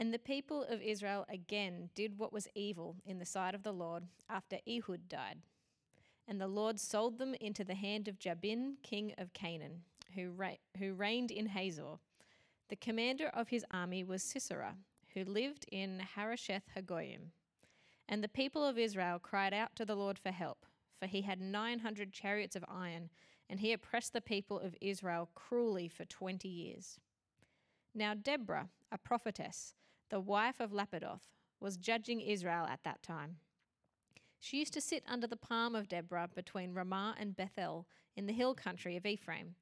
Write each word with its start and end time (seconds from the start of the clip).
And 0.00 0.14
the 0.14 0.18
people 0.18 0.62
of 0.62 0.80
Israel 0.80 1.26
again 1.28 1.90
did 1.94 2.18
what 2.18 2.32
was 2.32 2.48
evil 2.54 2.96
in 3.04 3.18
the 3.18 3.26
sight 3.26 3.54
of 3.54 3.62
the 3.62 3.72
Lord 3.72 4.04
after 4.30 4.56
Ehud 4.66 5.10
died. 5.10 5.42
And 6.26 6.40
the 6.40 6.48
Lord 6.48 6.80
sold 6.80 7.18
them 7.18 7.34
into 7.38 7.64
the 7.64 7.74
hand 7.74 8.08
of 8.08 8.18
Jabin, 8.18 8.78
king 8.82 9.12
of 9.18 9.34
Canaan, 9.34 9.82
who, 10.14 10.30
re- 10.30 10.58
who 10.78 10.94
reigned 10.94 11.30
in 11.30 11.44
Hazor. 11.44 11.98
The 12.70 12.76
commander 12.76 13.26
of 13.34 13.50
his 13.50 13.66
army 13.70 14.02
was 14.02 14.22
Sisera, 14.22 14.76
who 15.12 15.22
lived 15.22 15.66
in 15.70 16.00
Harosheth 16.00 16.70
Hagoyim. 16.74 17.32
And 18.08 18.24
the 18.24 18.28
people 18.28 18.64
of 18.64 18.78
Israel 18.78 19.18
cried 19.18 19.52
out 19.52 19.76
to 19.76 19.84
the 19.84 19.96
Lord 19.96 20.18
for 20.18 20.30
help, 20.30 20.64
for 20.98 21.08
he 21.08 21.20
had 21.20 21.42
900 21.42 22.10
chariots 22.10 22.56
of 22.56 22.64
iron, 22.66 23.10
and 23.50 23.60
he 23.60 23.74
oppressed 23.74 24.14
the 24.14 24.22
people 24.22 24.60
of 24.60 24.74
Israel 24.80 25.28
cruelly 25.34 25.88
for 25.88 26.06
20 26.06 26.48
years. 26.48 26.98
Now 27.94 28.14
Deborah, 28.14 28.70
a 28.90 28.96
prophetess, 28.96 29.74
the 30.10 30.20
wife 30.20 30.60
of 30.60 30.72
Lapidoth, 30.72 31.30
was 31.60 31.76
judging 31.76 32.20
Israel 32.20 32.66
at 32.66 32.82
that 32.84 33.02
time. 33.02 33.36
She 34.38 34.58
used 34.58 34.72
to 34.74 34.80
sit 34.80 35.04
under 35.06 35.26
the 35.26 35.36
palm 35.36 35.74
of 35.74 35.88
Deborah 35.88 36.28
between 36.34 36.74
Ramah 36.74 37.14
and 37.18 37.36
Bethel 37.36 37.86
in 38.16 38.26
the 38.26 38.32
hill 38.32 38.54
country 38.54 38.96
of 38.96 39.06
Ephraim, 39.06 39.54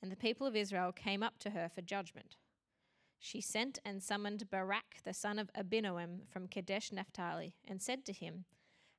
and 0.00 0.10
the 0.10 0.16
people 0.16 0.46
of 0.46 0.56
Israel 0.56 0.92
came 0.92 1.22
up 1.22 1.38
to 1.40 1.50
her 1.50 1.68
for 1.68 1.82
judgment. 1.82 2.36
She 3.18 3.40
sent 3.42 3.78
and 3.84 4.02
summoned 4.02 4.48
Barak 4.48 5.02
the 5.04 5.12
son 5.12 5.38
of 5.38 5.52
Abinoam 5.52 6.20
from 6.28 6.48
Kadesh 6.48 6.90
Naphtali, 6.90 7.54
and 7.68 7.82
said 7.82 8.06
to 8.06 8.12
him, 8.12 8.46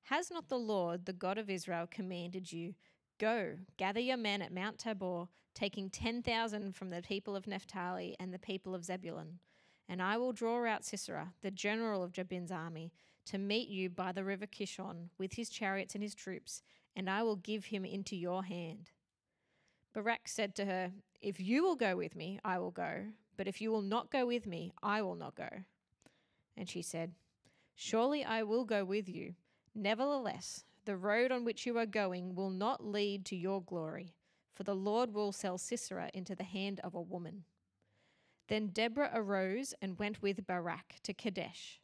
Has 0.04 0.30
not 0.30 0.50
the 0.50 0.60
Lord, 0.60 1.06
the 1.06 1.14
God 1.14 1.40
of 1.40 1.50
Israel, 1.50 1.88
commanded 1.90 2.52
you, 2.52 2.76
Go, 3.18 3.56
gather 3.78 4.00
your 4.00 4.18
men 4.18 4.42
at 4.42 4.54
Mount 4.54 4.78
Tabor, 4.78 5.28
taking 5.56 5.90
ten 5.90 6.22
thousand 6.22 6.76
from 6.76 6.90
the 6.90 7.02
people 7.02 7.36
of 7.36 7.48
Naphtali 7.48 8.16
and 8.20 8.34
the 8.34 8.40
people 8.40 8.76
of 8.76 8.86
Zebulun? 8.86 9.40
And 9.92 10.02
I 10.02 10.16
will 10.16 10.32
draw 10.32 10.66
out 10.66 10.86
Sisera, 10.86 11.34
the 11.42 11.52
general 11.52 12.02
of 12.02 12.14
Jabin's 12.14 12.50
army, 12.50 12.94
to 13.26 13.38
meet 13.38 13.68
you 13.68 13.90
by 13.90 14.14
the 14.14 14.24
river 14.24 14.48
Kishon 14.48 15.10
with 15.18 15.34
his 15.34 15.50
chariots 15.50 15.96
and 15.96 16.02
his 16.02 16.16
troops, 16.16 16.64
and 16.96 17.10
I 17.10 17.24
will 17.24 17.36
give 17.36 17.66
him 17.66 17.84
into 17.84 18.16
your 18.16 18.46
hand. 18.46 18.92
Barak 19.94 20.30
said 20.30 20.56
to 20.56 20.66
her, 20.66 20.94
If 21.22 21.42
you 21.42 21.62
will 21.62 21.76
go 21.76 21.98
with 21.98 22.16
me, 22.16 22.40
I 22.46 22.58
will 22.58 22.72
go, 22.72 23.08
but 23.36 23.50
if 23.50 23.60
you 23.60 23.70
will 23.70 23.82
not 23.82 24.10
go 24.10 24.26
with 24.26 24.48
me, 24.48 24.72
I 24.82 25.02
will 25.02 25.16
not 25.16 25.36
go. 25.36 25.50
And 26.56 26.70
she 26.70 26.82
said, 26.82 27.12
Surely 27.76 28.24
I 28.24 28.44
will 28.44 28.64
go 28.64 28.86
with 28.86 29.10
you. 29.10 29.36
Nevertheless, 29.76 30.64
the 30.86 30.96
road 30.96 31.34
on 31.34 31.44
which 31.44 31.66
you 31.66 31.78
are 31.78 31.86
going 31.86 32.34
will 32.34 32.50
not 32.50 32.86
lead 32.86 33.26
to 33.26 33.36
your 33.36 33.62
glory, 33.62 34.14
for 34.56 34.64
the 34.64 34.74
Lord 34.74 35.14
will 35.14 35.34
sell 35.34 35.58
Sisera 35.58 36.10
into 36.14 36.34
the 36.34 36.46
hand 36.46 36.80
of 36.82 36.96
a 36.96 37.02
woman. 37.02 37.44
Then 38.48 38.68
Deborah 38.68 39.12
arose 39.14 39.74
and 39.82 39.98
went 39.98 40.22
with 40.22 40.46
Barak 40.46 40.96
to 41.04 41.14
Kadesh. 41.14 41.80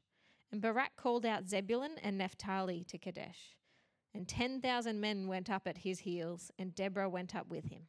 And 0.52 0.62
Barak 0.62 0.96
called 0.96 1.26
out 1.26 1.48
Zebulun 1.48 1.96
and 2.02 2.18
Naphtali 2.18 2.84
to 2.86 2.98
Kadesh. 2.98 3.56
And 4.14 4.28
10,000 4.28 5.00
men 5.00 5.28
went 5.28 5.50
up 5.50 5.68
at 5.68 5.80
his 5.80 6.00
heels, 6.00 6.52
and 6.58 6.74
Deborah 6.74 7.10
went 7.10 7.36
up 7.36 7.48
with 7.50 7.66
him. 7.66 7.84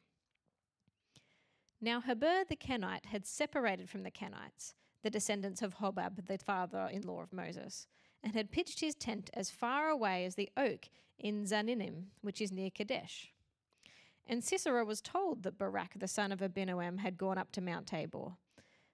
Now 1.81 2.01
Heber 2.01 2.45
the 2.49 2.57
Kenite 2.57 3.07
had 3.07 3.25
separated 3.25 3.89
from 3.89 4.03
the 4.03 4.11
Kenites, 4.11 4.75
the 5.03 5.11
descendants 5.11 5.63
of 5.63 5.75
Hobab, 5.75 6.27
the 6.27 6.39
father 6.39 6.89
in 6.93 7.03
law 7.03 7.23
of 7.23 7.33
Moses, 7.33 7.87
and 8.23 8.35
had 8.35 8.51
pitched 8.51 8.81
his 8.81 8.97
tent 8.97 9.31
as 9.33 9.51
far 9.51 9.89
away 9.89 10.25
as 10.25 10.35
the 10.35 10.51
oak 10.57 10.89
in 11.19 11.45
Zaanannim, 11.45 12.07
which 12.21 12.41
is 12.41 12.51
near 12.51 12.71
Kadesh. 12.71 13.33
And 14.27 14.43
Sisera 14.43 14.85
was 14.85 15.01
told 15.01 15.45
that 15.45 15.57
Barak 15.57 15.95
the 15.97 16.09
son 16.09 16.33
of 16.33 16.41
Abinoam 16.41 16.99
had 16.99 17.17
gone 17.17 17.39
up 17.39 17.53
to 17.53 17.61
Mount 17.61 17.87
Tabor. 17.87 18.33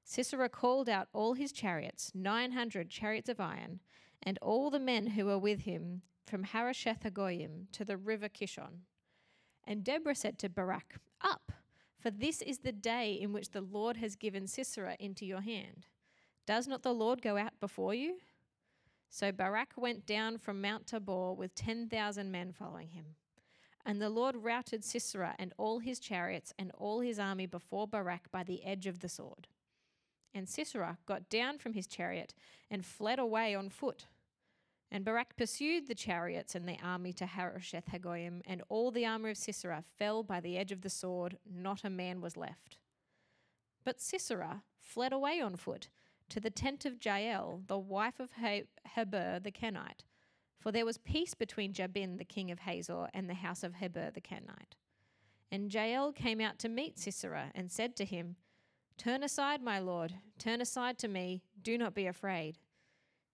Sisera 0.05 0.51
called 0.51 0.89
out 0.89 1.09
all 1.13 1.33
his 1.33 1.51
chariots, 1.51 2.13
900 2.15 2.91
chariots 2.91 3.29
of 3.29 3.41
iron, 3.41 3.81
and 4.23 4.39
all 4.43 4.71
the 4.71 4.79
men 4.79 5.09
who 5.09 5.25
were 5.27 5.39
with 5.39 5.61
him 5.61 6.03
from 6.27 6.45
Harosheth 6.45 7.03
Hagoyim 7.03 7.71
to 7.73 7.85
the 7.85 7.97
river 7.97 8.29
Kishon. 8.29 8.83
And 9.67 9.83
Deborah 9.83 10.15
said 10.15 10.39
to 10.41 10.49
Barak, 10.49 11.01
Up, 11.23 11.53
for 11.99 12.11
this 12.11 12.43
is 12.43 12.59
the 12.59 12.73
day 12.73 13.15
in 13.15 13.33
which 13.33 13.51
the 13.51 13.63
Lord 13.63 13.97
has 13.97 14.15
given 14.15 14.47
Sisera 14.47 14.97
into 15.01 15.25
your 15.25 15.41
hand. 15.41 15.87
Does 16.47 16.69
not 16.69 16.83
the 16.83 16.93
Lord 16.93 17.23
go 17.23 17.39
out 17.39 17.59
before 17.59 17.95
you? 17.95 18.19
So 19.09 19.33
Barak 19.33 19.73
went 19.77 20.05
down 20.05 20.37
from 20.37 20.61
Mount 20.61 20.87
Tabor 20.87 21.33
with 21.33 21.55
10,000 21.55 22.31
men 22.31 22.53
following 22.53 22.91
him. 22.91 23.15
And 23.87 24.03
the 24.03 24.11
Lord 24.11 24.37
routed 24.37 24.85
Sisera 24.85 25.35
and 25.39 25.55
all 25.57 25.79
his 25.79 25.99
chariots 25.99 26.53
and 26.59 26.73
all 26.77 27.01
his 27.01 27.19
army 27.19 27.47
before 27.47 27.87
Barak 27.87 28.31
by 28.31 28.43
the 28.43 28.65
edge 28.65 28.87
of 28.87 29.01
the 29.01 29.09
sword. 29.09 29.47
And 30.35 30.49
Sisera 30.49 30.99
got 31.07 31.29
down 31.29 31.59
from 31.59 31.75
his 31.75 31.87
chariot 31.87 32.35
and 32.71 32.85
fled 32.85 33.19
away 33.19 33.55
on 33.55 33.69
foot. 33.69 34.07
And 34.91 35.05
Barak 35.05 35.37
pursued 35.37 35.87
the 35.87 35.95
chariots 35.95 36.55
and 36.55 36.69
the 36.69 36.79
army 36.83 37.13
to 37.15 37.27
Harosheth 37.27 37.87
Hagoyim, 37.87 38.43
and 38.47 38.63
all 38.69 38.91
the 38.91 39.07
armour 39.07 39.31
of 39.31 39.37
Sisera 39.37 39.85
fell 39.99 40.23
by 40.23 40.41
the 40.41 40.57
edge 40.59 40.73
of 40.73 40.83
the 40.83 40.91
sword, 40.91 41.39
not 41.49 41.85
a 41.85 41.91
man 41.91 42.21
was 42.21 42.37
left. 42.37 42.79
But 43.85 44.01
Sisera 44.01 44.63
fled 44.79 45.13
away 45.13 45.41
on 45.41 45.57
foot 45.57 45.89
to 46.29 46.41
the 46.41 46.51
tent 46.51 46.85
of 46.85 47.05
Jael, 47.05 47.63
the 47.67 47.79
wife 47.79 48.19
of 48.19 48.31
Heber 48.33 49.41
the 49.41 49.51
Kenite, 49.51 50.05
for 50.59 50.73
there 50.73 50.87
was 50.87 50.99
peace 50.99 51.35
between 51.35 51.73
Jabin 51.73 52.17
the 52.17 52.25
king 52.25 52.51
of 52.51 52.61
Hazor 52.61 53.09
and 53.13 53.29
the 53.29 53.35
house 53.35 53.63
of 53.63 53.75
Heber 53.75 54.11
the 54.11 54.21
Kenite. 54.21 54.77
And 55.51 55.73
Jael 55.73 56.13
came 56.13 56.41
out 56.41 56.59
to 56.61 56.69
meet 56.69 56.99
Sisera 56.99 57.51
and 57.55 57.71
said 57.71 57.95
to 57.97 58.05
him, 58.05 58.37
Turn 58.97 59.23
aside, 59.23 59.63
my 59.63 59.79
lord, 59.79 60.15
turn 60.39 60.61
aside 60.61 60.99
to 60.99 61.09
me, 61.09 61.43
do 61.61 61.77
not 61.77 61.95
be 61.95 62.07
afraid. 62.07 62.59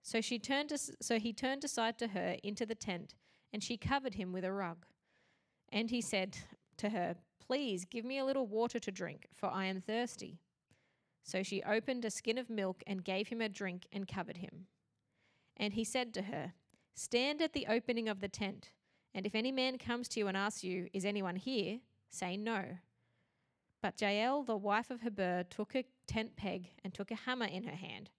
So 0.03 0.21
she 0.21 0.39
turned 0.39 0.73
so 1.01 1.19
he 1.19 1.33
turned 1.33 1.65
aside 1.65 1.99
to 1.99 2.09
her 2.09 2.37
into 2.43 2.65
the 2.65 2.75
tent, 2.75 3.15
and 3.53 3.63
she 3.63 3.77
covered 3.77 4.15
him 4.15 4.33
with 4.33 4.45
a 4.45 4.53
rug. 4.53 4.87
And 5.71 5.91
he 5.91 6.01
said 6.01 6.39
to 6.79 6.91
her, 6.91 7.17
Please 7.39 7.85
give 7.85 8.05
me 8.05 8.19
a 8.19 8.25
little 8.25 8.47
water 8.47 8.79
to 8.79 8.91
drink, 8.91 9.27
for 9.35 9.51
I 9.51 9.67
am 9.67 9.81
thirsty. 9.81 10.41
So 11.23 11.43
she 11.43 11.63
opened 11.63 12.05
a 12.05 12.11
skin 12.11 12.39
of 12.39 12.49
milk 12.49 12.83
and 12.87 13.05
gave 13.05 13.29
him 13.29 13.41
a 13.41 13.49
drink 13.49 13.87
and 13.93 14.09
covered 14.09 14.39
him. 14.39 14.67
And 15.57 15.75
he 15.75 15.85
said 15.85 16.15
to 16.15 16.23
her, 16.23 16.55
Stand 16.95 17.43
at 17.43 17.53
the 17.53 17.67
opening 17.69 18.09
of 18.09 18.21
the 18.21 18.29
tent, 18.29 18.71
and 19.15 19.27
if 19.27 19.35
any 19.35 19.53
man 19.53 19.79
comes 19.79 20.09
to 20.09 20.21
you 20.21 20.29
and 20.29 20.37
asks 20.37 20.65
you, 20.65 20.89
Is 20.93 21.05
anyone 21.05 21.37
here? 21.37 21.81
say 22.09 22.37
no. 22.37 22.65
But 23.83 24.01
Jael, 24.01 24.43
the 24.43 24.57
wife 24.57 24.91
of 24.91 25.01
Heber, 25.01 25.45
took 25.49 25.75
a 25.75 25.85
tent 26.07 26.37
peg 26.37 26.71
and 26.85 26.93
took 26.93 27.11
a 27.11 27.15
hammer 27.17 27.47
in 27.47 27.65
her 27.65 27.77
hand. 27.77 28.11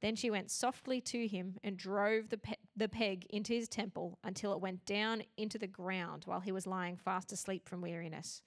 Then 0.00 0.16
she 0.16 0.30
went 0.30 0.50
softly 0.50 1.00
to 1.02 1.26
him 1.26 1.56
and 1.64 1.76
drove 1.76 2.28
the, 2.28 2.38
pe- 2.38 2.54
the 2.76 2.88
peg 2.88 3.26
into 3.30 3.54
his 3.54 3.68
temple 3.68 4.18
until 4.22 4.52
it 4.52 4.60
went 4.60 4.84
down 4.84 5.22
into 5.36 5.58
the 5.58 5.66
ground 5.66 6.24
while 6.26 6.40
he 6.40 6.52
was 6.52 6.66
lying 6.66 6.96
fast 6.96 7.32
asleep 7.32 7.68
from 7.68 7.80
weariness. 7.80 8.42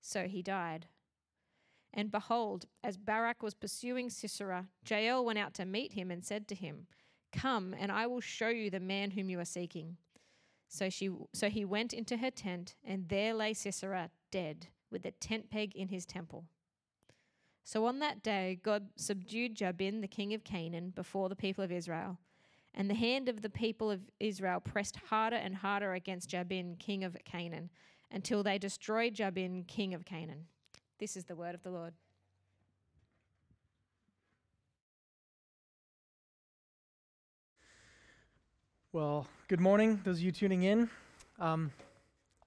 So 0.00 0.28
he 0.28 0.42
died. 0.42 0.86
And 1.92 2.10
behold, 2.10 2.66
as 2.82 2.96
Barak 2.96 3.42
was 3.42 3.54
pursuing 3.54 4.10
Sisera, 4.10 4.66
Jael 4.88 5.24
went 5.24 5.38
out 5.38 5.54
to 5.54 5.64
meet 5.64 5.94
him 5.94 6.10
and 6.10 6.24
said 6.24 6.46
to 6.48 6.54
him, 6.54 6.86
Come, 7.32 7.74
and 7.78 7.90
I 7.90 8.06
will 8.06 8.20
show 8.20 8.48
you 8.48 8.70
the 8.70 8.80
man 8.80 9.12
whom 9.12 9.28
you 9.28 9.40
are 9.40 9.44
seeking. 9.44 9.96
So, 10.68 10.90
she, 10.90 11.10
so 11.32 11.48
he 11.48 11.64
went 11.64 11.92
into 11.92 12.16
her 12.16 12.30
tent, 12.30 12.74
and 12.84 13.08
there 13.08 13.32
lay 13.32 13.54
Sisera 13.54 14.10
dead, 14.30 14.68
with 14.94 15.04
a 15.04 15.10
tent 15.10 15.50
peg 15.50 15.74
in 15.74 15.88
his 15.88 16.06
temple. 16.06 16.44
So 17.64 17.84
on 17.86 17.98
that 17.98 18.22
day, 18.22 18.60
God 18.62 18.90
subdued 18.94 19.56
Jabin, 19.56 20.00
the 20.00 20.06
king 20.06 20.32
of 20.34 20.44
Canaan, 20.44 20.92
before 20.94 21.28
the 21.28 21.34
people 21.34 21.64
of 21.64 21.72
Israel. 21.72 22.16
And 22.72 22.88
the 22.88 22.94
hand 22.94 23.28
of 23.28 23.42
the 23.42 23.50
people 23.50 23.90
of 23.90 24.02
Israel 24.20 24.60
pressed 24.60 24.96
harder 25.10 25.34
and 25.34 25.56
harder 25.56 25.94
against 25.94 26.30
Jabin, 26.30 26.76
king 26.78 27.02
of 27.02 27.16
Canaan, 27.24 27.70
until 28.12 28.44
they 28.44 28.56
destroyed 28.56 29.14
Jabin, 29.14 29.64
king 29.64 29.94
of 29.94 30.04
Canaan. 30.04 30.46
This 31.00 31.16
is 31.16 31.24
the 31.24 31.34
word 31.34 31.56
of 31.56 31.62
the 31.64 31.70
Lord. 31.70 31.94
Well, 38.92 39.26
good 39.48 39.60
morning, 39.60 40.00
those 40.04 40.18
of 40.18 40.22
you 40.22 40.30
tuning 40.30 40.62
in. 40.62 40.88
Um, 41.40 41.72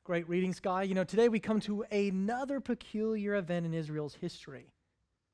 great 0.07 0.30
reading, 0.30 0.54
Sky. 0.54 0.83
You 0.83 0.95
know, 0.95 1.04
today 1.04 1.27
we 1.27 1.38
come 1.38 1.59
to 1.59 1.83
another 1.92 2.62
peculiar 2.62 3.36
event 3.36 3.65
in 3.65 3.74
Israel's 3.74 4.15
history. 4.15 4.71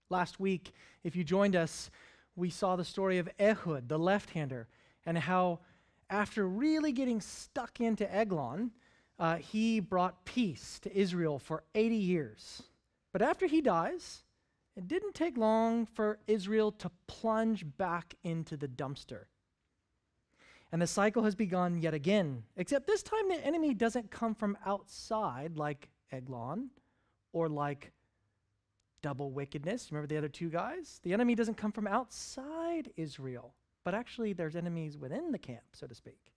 Last 0.09 0.39
week, 0.39 0.71
if 1.03 1.15
you 1.15 1.23
joined 1.23 1.55
us, 1.55 1.91
we 2.35 2.49
saw 2.49 2.75
the 2.75 2.83
story 2.83 3.19
of 3.19 3.29
Ehud, 3.39 3.87
the 3.87 3.99
left 3.99 4.31
hander, 4.31 4.67
and 5.05 5.15
how 5.15 5.59
after 6.09 6.47
really 6.47 6.91
getting 6.91 7.21
stuck 7.21 7.81
into 7.81 8.11
Eglon, 8.11 8.71
uh, 9.19 9.35
he 9.35 9.79
brought 9.79 10.25
peace 10.25 10.79
to 10.79 10.97
Israel 10.97 11.37
for 11.37 11.61
80 11.75 11.95
years. 11.95 12.63
But 13.11 13.21
after 13.21 13.45
he 13.45 13.61
dies, 13.61 14.23
it 14.75 14.87
didn't 14.87 15.13
take 15.13 15.37
long 15.37 15.85
for 15.85 16.17
Israel 16.25 16.71
to 16.71 16.89
plunge 17.05 17.63
back 17.77 18.15
into 18.23 18.57
the 18.57 18.67
dumpster. 18.67 19.25
And 20.73 20.81
the 20.81 20.87
cycle 20.87 21.23
has 21.23 21.35
begun 21.35 21.77
yet 21.77 21.93
again, 21.93 22.41
except 22.57 22.87
this 22.87 23.03
time 23.03 23.29
the 23.29 23.45
enemy 23.45 23.75
doesn't 23.75 24.09
come 24.09 24.33
from 24.33 24.57
outside 24.65 25.55
like 25.55 25.87
Eglon 26.11 26.71
or 27.31 27.47
like 27.47 27.91
double 29.03 29.31
wickedness. 29.31 29.91
Remember 29.91 30.07
the 30.07 30.17
other 30.17 30.29
two 30.29 30.49
guys? 30.49 30.99
The 31.03 31.13
enemy 31.13 31.35
doesn't 31.35 31.57
come 31.57 31.71
from 31.71 31.85
outside 31.85 32.89
Israel, 32.97 33.53
but 33.85 33.93
actually 33.93 34.33
there's 34.33 34.55
enemies 34.55 34.97
within 34.97 35.31
the 35.31 35.37
camp, 35.37 35.61
so 35.73 35.85
to 35.85 35.93
speak. 35.93 36.31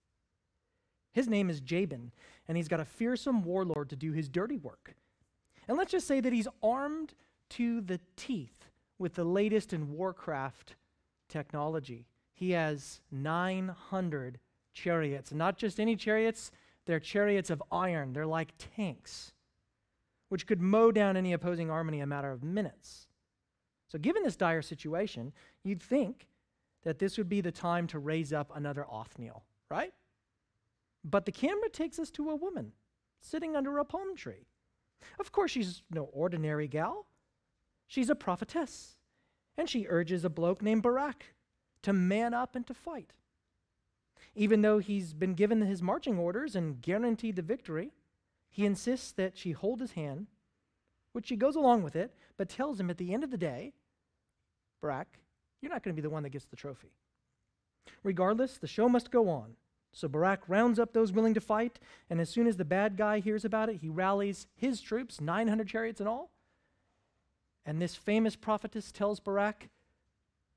His 1.13 1.27
name 1.27 1.49
is 1.49 1.59
Jabin, 1.59 2.11
and 2.47 2.55
he's 2.55 2.67
got 2.67 2.79
a 2.79 2.85
fearsome 2.85 3.41
warlord 3.41 3.89
to 3.89 3.95
do 3.95 4.11
his 4.11 4.29
dirty 4.29 4.57
work. 4.57 4.93
And 5.67 5.79
let's 5.79 5.91
just 5.91 6.05
say 6.05 6.19
that 6.19 6.31
he's 6.31 6.47
armed 6.61 7.15
to 7.49 7.81
the 7.81 7.99
teeth 8.15 8.69
with 8.99 9.15
the 9.15 9.23
latest 9.23 9.73
in 9.73 9.93
warcraft 9.93 10.75
technology. 11.27 12.05
He 12.37 12.51
has 12.51 13.01
900 13.11 14.39
chariots, 14.71 15.33
not 15.33 15.57
just 15.57 15.79
any 15.79 15.95
chariots, 15.95 16.51
they're 16.85 16.99
chariots 16.99 17.49
of 17.49 17.63
iron. 17.71 18.13
They're 18.13 18.27
like 18.27 18.53
tanks, 18.75 19.33
which 20.29 20.45
could 20.45 20.61
mow 20.61 20.91
down 20.91 21.17
any 21.17 21.33
opposing 21.33 21.71
army 21.71 21.97
in 21.97 22.03
a 22.03 22.07
matter 22.07 22.31
of 22.31 22.43
minutes. 22.43 23.07
So, 23.87 23.97
given 23.97 24.21
this 24.21 24.35
dire 24.35 24.61
situation, 24.61 25.33
you'd 25.63 25.81
think 25.81 26.27
that 26.83 26.99
this 26.99 27.17
would 27.17 27.27
be 27.27 27.41
the 27.41 27.51
time 27.51 27.87
to 27.87 27.97
raise 27.97 28.31
up 28.31 28.51
another 28.55 28.85
Othniel, 28.87 29.43
right? 29.71 29.93
But 31.03 31.25
the 31.25 31.31
camera 31.31 31.69
takes 31.69 31.97
us 31.97 32.11
to 32.11 32.29
a 32.29 32.35
woman 32.35 32.73
sitting 33.19 33.55
under 33.55 33.79
a 33.79 33.85
palm 33.85 34.15
tree. 34.15 34.45
Of 35.19 35.31
course, 35.31 35.49
she's 35.49 35.81
no 35.89 36.03
ordinary 36.13 36.67
gal. 36.67 37.07
She's 37.87 38.11
a 38.11 38.15
prophetess, 38.15 38.97
and 39.57 39.67
she 39.67 39.87
urges 39.89 40.23
a 40.23 40.29
bloke 40.29 40.61
named 40.61 40.83
Barak 40.83 41.33
to 41.87 41.93
man 41.93 42.33
up 42.33 42.53
and 42.53 42.67
to 42.67 42.73
fight. 42.73 43.13
Even 44.35 44.61
though 44.61 44.77
he's 44.77 45.13
been 45.13 45.35
given 45.35 45.61
his 45.61 45.81
marching 45.81 46.19
orders 46.19 46.53
and 46.53 46.81
guaranteed 46.81 47.37
the 47.37 47.41
victory, 47.41 47.93
he 48.49 48.65
insists 48.65 49.13
that 49.13 49.37
she 49.37 49.53
hold 49.53 49.79
his 49.79 49.93
hand, 49.93 50.27
which 51.13 51.27
she 51.27 51.37
goes 51.37 51.55
along 51.55 51.83
with 51.83 51.95
it, 51.95 52.13
but 52.35 52.49
tells 52.49 52.77
him 52.77 52.89
at 52.89 52.97
the 52.97 53.13
end 53.13 53.23
of 53.23 53.31
the 53.31 53.37
day, 53.37 53.71
Barak, 54.81 55.07
you're 55.61 55.71
not 55.71 55.81
going 55.81 55.95
to 55.95 56.01
be 56.01 56.05
the 56.05 56.09
one 56.09 56.23
that 56.23 56.31
gets 56.31 56.43
the 56.43 56.57
trophy. 56.57 56.91
Regardless, 58.03 58.57
the 58.57 58.67
show 58.67 58.89
must 58.89 59.09
go 59.09 59.29
on. 59.29 59.55
So 59.93 60.09
Barak 60.09 60.41
rounds 60.49 60.79
up 60.79 60.91
those 60.91 61.13
willing 61.13 61.35
to 61.35 61.41
fight, 61.41 61.79
and 62.09 62.19
as 62.19 62.29
soon 62.29 62.47
as 62.47 62.57
the 62.57 62.65
bad 62.65 62.97
guy 62.97 63.19
hears 63.19 63.45
about 63.45 63.69
it, 63.69 63.77
he 63.77 63.87
rallies 63.87 64.45
his 64.57 64.81
troops, 64.81 65.21
900 65.21 65.69
chariots 65.69 66.01
in 66.01 66.07
all. 66.07 66.31
And 67.65 67.81
this 67.81 67.95
famous 67.95 68.35
prophetess 68.35 68.91
tells 68.91 69.21
Barak, 69.21 69.69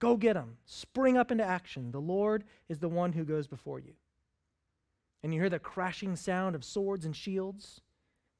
Go 0.00 0.16
get 0.16 0.34
them. 0.34 0.56
Spring 0.64 1.16
up 1.16 1.30
into 1.30 1.44
action. 1.44 1.92
The 1.92 2.00
Lord 2.00 2.44
is 2.68 2.78
the 2.78 2.88
one 2.88 3.12
who 3.12 3.24
goes 3.24 3.46
before 3.46 3.78
you. 3.78 3.92
And 5.22 5.32
you 5.32 5.40
hear 5.40 5.50
the 5.50 5.58
crashing 5.58 6.16
sound 6.16 6.56
of 6.56 6.64
swords 6.64 7.04
and 7.04 7.14
shields. 7.14 7.80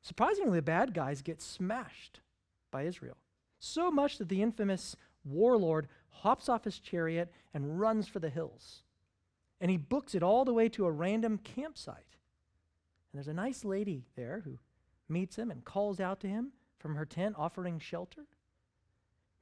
Surprisingly, 0.03 0.59
the 0.59 0.63
bad 0.63 0.95
guys 0.95 1.23
get 1.23 1.41
smashed 1.41 2.21
by 2.73 2.83
Israel. 2.83 3.19
So 3.59 3.91
much 3.91 4.19
that 4.19 4.29
the 4.29 4.43
infamous 4.43 4.97
warlord 5.23 5.87
hops 6.09 6.49
off 6.49 6.65
his 6.65 6.79
chariot 6.79 7.31
and 7.55 7.79
runs 7.79 8.09
for 8.09 8.19
the 8.19 8.31
hills 8.31 8.83
and 9.61 9.71
he 9.71 9.77
books 9.77 10.15
it 10.15 10.23
all 10.23 10.45
the 10.45 10.55
way 10.55 10.69
to 10.71 10.87
a 10.87 10.91
random 10.91 11.39
campsite. 11.39 12.17
And 13.13 13.19
there's 13.19 13.29
a 13.29 13.35
nice 13.35 13.65
lady 13.65 14.05
there 14.17 14.43
who 14.45 14.59
meets 15.09 15.37
him 15.37 15.51
and 15.51 15.65
calls 15.65 16.01
out 16.01 16.21
to 16.21 16.29
him 16.29 16.53
from 16.79 16.95
her 16.95 17.05
tent, 17.05 17.35
offering 17.37 17.79
shelter. 17.79 18.25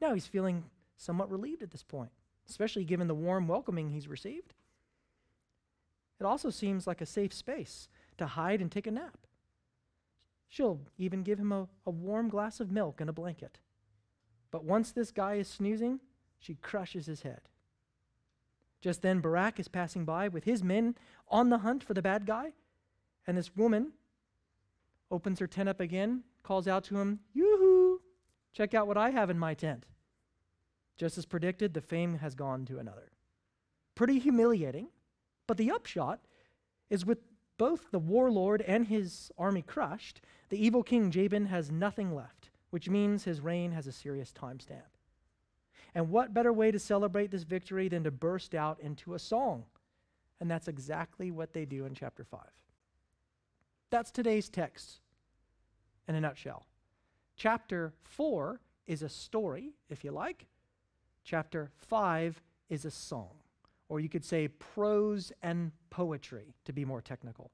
Now 0.00 0.15
he's 0.15 0.26
feeling 0.26 0.65
somewhat 0.98 1.30
relieved 1.30 1.62
at 1.62 1.70
this 1.70 1.82
point, 1.82 2.10
especially 2.48 2.84
given 2.84 3.06
the 3.06 3.14
warm 3.14 3.48
welcoming 3.48 3.88
he's 3.88 4.08
received. 4.08 4.52
It 6.20 6.24
also 6.24 6.50
seems 6.50 6.86
like 6.86 7.00
a 7.00 7.06
safe 7.06 7.32
space 7.32 7.88
to 8.18 8.26
hide 8.26 8.60
and 8.60 8.70
take 8.70 8.86
a 8.86 8.90
nap. 8.90 9.26
She'll 10.48 10.80
even 10.98 11.22
give 11.22 11.38
him 11.38 11.52
a, 11.52 11.68
a 11.86 11.90
warm 11.90 12.28
glass 12.28 12.58
of 12.58 12.70
milk 12.70 13.00
and 13.00 13.08
a 13.08 13.12
blanket. 13.12 13.58
But 14.50 14.64
once 14.64 14.90
this 14.90 15.12
guy 15.12 15.34
is 15.34 15.46
snoozing, 15.46 16.00
she 16.38 16.54
crushes 16.54 17.06
his 17.06 17.22
head. 17.22 17.42
Just 18.80 19.02
then, 19.02 19.20
Barak 19.20 19.60
is 19.60 19.68
passing 19.68 20.04
by 20.04 20.28
with 20.28 20.44
his 20.44 20.62
men 20.62 20.96
on 21.28 21.50
the 21.50 21.58
hunt 21.58 21.84
for 21.84 21.94
the 21.94 22.02
bad 22.02 22.26
guy. 22.26 22.52
And 23.26 23.36
this 23.36 23.56
woman 23.56 23.92
opens 25.10 25.38
her 25.38 25.46
tent 25.46 25.68
up 25.68 25.80
again, 25.80 26.22
calls 26.42 26.66
out 26.66 26.84
to 26.84 26.98
him, 26.98 27.20
Yoo-hoo! 27.34 28.00
Check 28.52 28.74
out 28.74 28.86
what 28.86 28.96
I 28.96 29.10
have 29.10 29.30
in 29.30 29.38
my 29.38 29.54
tent. 29.54 29.84
Just 30.98 31.16
as 31.16 31.24
predicted, 31.24 31.72
the 31.72 31.80
fame 31.80 32.18
has 32.18 32.34
gone 32.34 32.66
to 32.66 32.78
another. 32.78 33.12
Pretty 33.94 34.18
humiliating, 34.18 34.88
but 35.46 35.56
the 35.56 35.70
upshot 35.70 36.20
is 36.90 37.06
with 37.06 37.18
both 37.56 37.90
the 37.90 37.98
warlord 37.98 38.62
and 38.62 38.86
his 38.86 39.30
army 39.38 39.62
crushed, 39.62 40.20
the 40.48 40.62
evil 40.64 40.82
king 40.82 41.10
Jabin 41.10 41.46
has 41.46 41.70
nothing 41.70 42.14
left, 42.14 42.50
which 42.70 42.88
means 42.88 43.24
his 43.24 43.40
reign 43.40 43.72
has 43.72 43.86
a 43.86 43.92
serious 43.92 44.32
timestamp. 44.32 44.82
And 45.94 46.10
what 46.10 46.34
better 46.34 46.52
way 46.52 46.70
to 46.70 46.78
celebrate 46.78 47.30
this 47.30 47.42
victory 47.42 47.88
than 47.88 48.04
to 48.04 48.10
burst 48.10 48.54
out 48.54 48.78
into 48.80 49.14
a 49.14 49.18
song? 49.18 49.64
And 50.40 50.50
that's 50.50 50.68
exactly 50.68 51.30
what 51.30 51.52
they 51.52 51.64
do 51.64 51.84
in 51.84 51.94
chapter 51.94 52.24
5. 52.24 52.40
That's 53.90 54.10
today's 54.10 54.48
text 54.48 55.00
in 56.06 56.14
a 56.14 56.20
nutshell. 56.20 56.66
Chapter 57.36 57.92
4 58.04 58.60
is 58.86 59.02
a 59.02 59.08
story, 59.08 59.72
if 59.88 60.04
you 60.04 60.12
like. 60.12 60.46
Chapter 61.28 61.70
5 61.76 62.40
is 62.70 62.86
a 62.86 62.90
song, 62.90 63.36
or 63.90 64.00
you 64.00 64.08
could 64.08 64.25
say 64.25 64.48
prose 64.48 65.30
and 65.42 65.72
poetry 65.90 66.54
to 66.64 66.72
be 66.72 66.86
more 66.86 67.02
technical. 67.02 67.50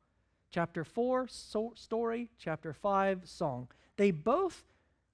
Chapter 0.53 0.85
4, 0.85 1.27
so 1.27 1.73
story. 1.75 2.31
Chapter 2.39 2.73
5, 2.73 3.23
song. 3.25 3.67
They 3.97 4.13
both 4.13 4.63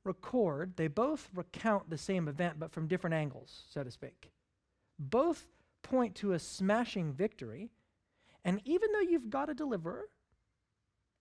record, 0.04 0.74
they 0.76 0.88
both 0.88 1.30
recount 1.34 1.88
the 1.88 1.96
same 1.96 2.28
event, 2.28 2.60
but 2.60 2.70
from 2.70 2.86
different 2.86 3.14
angles, 3.14 3.62
so 3.70 3.82
to 3.82 3.90
speak. 3.90 4.30
Both 4.98 5.46
point 5.82 6.14
to 6.16 6.34
a 6.34 6.38
smashing 6.38 7.14
victory. 7.14 7.70
And 8.44 8.60
even 8.66 8.92
though 8.92 9.00
you've 9.00 9.30
got 9.30 9.48
a 9.48 9.54
deliverer 9.54 10.10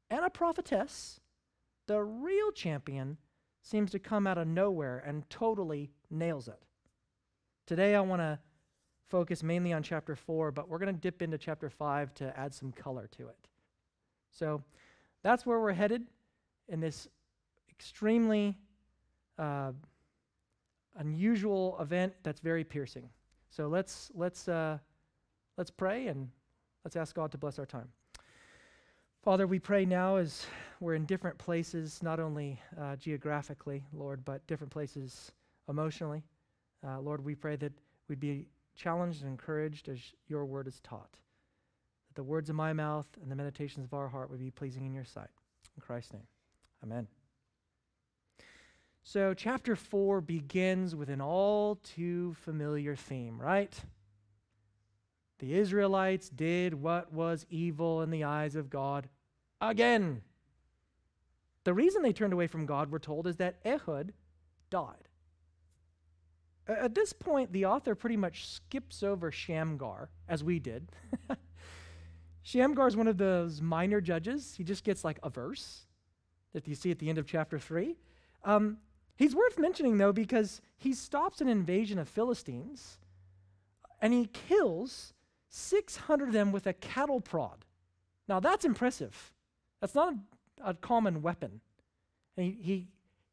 and 0.09 0.25
a 0.25 0.29
prophetess, 0.29 1.21
the 1.87 2.01
real 2.01 2.51
champion 2.51 3.15
seems 3.61 3.91
to 3.91 3.99
come 3.99 4.27
out 4.27 4.37
of 4.37 4.49
nowhere 4.49 5.01
and 5.07 5.29
totally 5.29 5.89
nails 6.09 6.49
it. 6.49 6.65
Today, 7.69 7.93
I 7.93 7.99
want 7.99 8.19
to 8.19 8.39
focus 9.09 9.43
mainly 9.43 9.73
on 9.73 9.83
chapter 9.83 10.15
4, 10.15 10.51
but 10.51 10.67
we're 10.67 10.79
going 10.79 10.91
to 10.91 10.99
dip 10.99 11.21
into 11.21 11.37
chapter 11.37 11.69
5 11.69 12.15
to 12.15 12.35
add 12.35 12.51
some 12.51 12.71
color 12.71 13.07
to 13.15 13.27
it. 13.27 13.37
So 14.31 14.63
that's 15.21 15.45
where 15.45 15.59
we're 15.59 15.73
headed 15.73 16.07
in 16.69 16.79
this 16.79 17.07
extremely 17.69 18.57
uh, 19.37 19.73
unusual 20.97 21.77
event 21.79 22.11
that's 22.23 22.39
very 22.39 22.63
piercing. 22.63 23.07
So 23.51 23.67
let's 23.67 24.09
let's 24.15 24.47
uh, 24.47 24.79
let's 25.55 25.69
pray 25.69 26.07
and 26.07 26.27
let's 26.83 26.95
ask 26.95 27.15
God 27.15 27.31
to 27.33 27.37
bless 27.37 27.59
our 27.59 27.67
time. 27.67 27.89
Father, 29.21 29.45
we 29.45 29.59
pray 29.59 29.85
now 29.85 30.15
as 30.15 30.47
we're 30.79 30.95
in 30.95 31.05
different 31.05 31.37
places, 31.37 32.01
not 32.01 32.19
only 32.19 32.59
uh, 32.81 32.95
geographically, 32.95 33.83
Lord, 33.93 34.25
but 34.25 34.47
different 34.47 34.73
places 34.73 35.31
emotionally. 35.69 36.23
Uh, 36.85 36.99
Lord, 36.99 37.23
we 37.23 37.35
pray 37.35 37.55
that 37.57 37.73
we'd 38.07 38.19
be 38.19 38.47
challenged 38.75 39.21
and 39.21 39.29
encouraged 39.29 39.89
as 39.89 39.99
your 40.27 40.45
word 40.45 40.67
is 40.67 40.79
taught. 40.81 41.17
That 42.07 42.15
the 42.15 42.23
words 42.23 42.49
of 42.49 42.55
my 42.55 42.73
mouth 42.73 43.07
and 43.21 43.29
the 43.29 43.35
meditations 43.35 43.85
of 43.85 43.93
our 43.93 44.07
heart 44.07 44.29
would 44.29 44.39
be 44.39 44.51
pleasing 44.51 44.85
in 44.85 44.93
your 44.93 45.05
sight. 45.05 45.29
In 45.75 45.81
Christ's 45.81 46.13
name, 46.13 46.27
amen. 46.83 47.07
So, 49.03 49.33
chapter 49.33 49.75
4 49.75 50.21
begins 50.21 50.95
with 50.95 51.09
an 51.09 51.21
all 51.21 51.75
too 51.77 52.35
familiar 52.41 52.95
theme, 52.95 53.41
right? 53.41 53.73
The 55.39 55.55
Israelites 55.55 56.29
did 56.29 56.73
what 56.73 57.11
was 57.11 57.45
evil 57.49 58.01
in 58.01 58.11
the 58.11 58.25
eyes 58.25 58.55
of 58.55 58.69
God 58.69 59.09
again. 59.61 60.21
The 61.63 61.73
reason 61.73 62.01
they 62.01 62.13
turned 62.13 62.33
away 62.33 62.47
from 62.47 62.65
God, 62.65 62.91
we're 62.91 62.99
told, 62.99 63.27
is 63.27 63.37
that 63.37 63.59
Ehud 63.65 64.13
died. 64.69 65.08
At 66.69 66.93
this 66.95 67.13
point, 67.13 67.51
the 67.51 67.65
author 67.65 67.95
pretty 67.95 68.17
much 68.17 68.47
skips 68.47 69.01
over 69.03 69.31
Shamgar, 69.31 70.09
as 70.27 70.43
we 70.43 70.59
did. 70.59 70.91
Shamgar 72.43 72.87
is 72.87 72.95
one 72.95 73.07
of 73.07 73.17
those 73.17 73.61
minor 73.61 73.99
judges. 74.01 74.55
He 74.55 74.63
just 74.63 74.83
gets 74.83 75.03
like 75.03 75.19
a 75.23 75.29
verse 75.29 75.85
that 76.53 76.67
you 76.67 76.75
see 76.75 76.91
at 76.91 76.99
the 76.99 77.09
end 77.09 77.17
of 77.17 77.25
chapter 77.25 77.59
3. 77.59 77.95
Um, 78.43 78.77
He's 79.19 79.35
worth 79.35 79.59
mentioning, 79.59 79.97
though, 79.97 80.13
because 80.13 80.61
he 80.77 80.93
stops 80.93 81.41
an 81.41 81.49
invasion 81.49 81.99
of 81.99 82.07
Philistines 82.07 82.99
and 84.01 84.13
he 84.13 84.27
kills 84.27 85.13
600 85.49 86.29
of 86.29 86.33
them 86.33 86.53
with 86.53 86.65
a 86.65 86.71
cattle 86.71 87.19
prod. 87.19 87.65
Now, 88.29 88.39
that's 88.39 88.63
impressive. 88.63 89.33
That's 89.81 89.93
not 89.93 90.13
a, 90.63 90.69
a 90.69 90.73
common 90.73 91.21
weapon. 91.21 91.59
And 92.37 92.45
he, 92.45 92.57
he, 92.61 92.87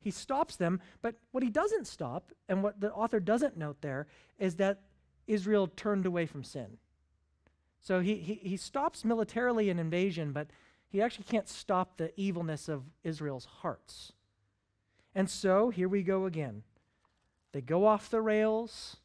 he 0.06 0.12
stops 0.12 0.54
them, 0.54 0.80
but 1.02 1.16
what 1.32 1.42
he 1.42 1.50
doesn't 1.50 1.84
stop, 1.88 2.30
and 2.48 2.62
what 2.62 2.80
the 2.80 2.92
author 2.92 3.18
doesn't 3.18 3.56
note 3.56 3.78
there, 3.80 4.06
is 4.38 4.54
that 4.54 4.82
Israel 5.26 5.66
turned 5.66 6.06
away 6.06 6.26
from 6.26 6.44
sin. 6.44 6.76
So 7.80 7.98
he, 7.98 8.14
he, 8.14 8.34
he 8.34 8.56
stops 8.56 9.04
militarily 9.04 9.68
an 9.68 9.80
invasion, 9.80 10.30
but 10.30 10.46
he 10.86 11.02
actually 11.02 11.24
can't 11.24 11.48
stop 11.48 11.96
the 11.96 12.12
evilness 12.16 12.68
of 12.68 12.84
Israel's 13.02 13.46
hearts. 13.46 14.12
And 15.12 15.28
so 15.28 15.70
here 15.70 15.88
we 15.88 16.04
go 16.04 16.24
again. 16.24 16.62
they 17.50 17.60
go 17.60 17.84
off 17.84 18.08
the 18.08 18.22
rails, 18.22 18.98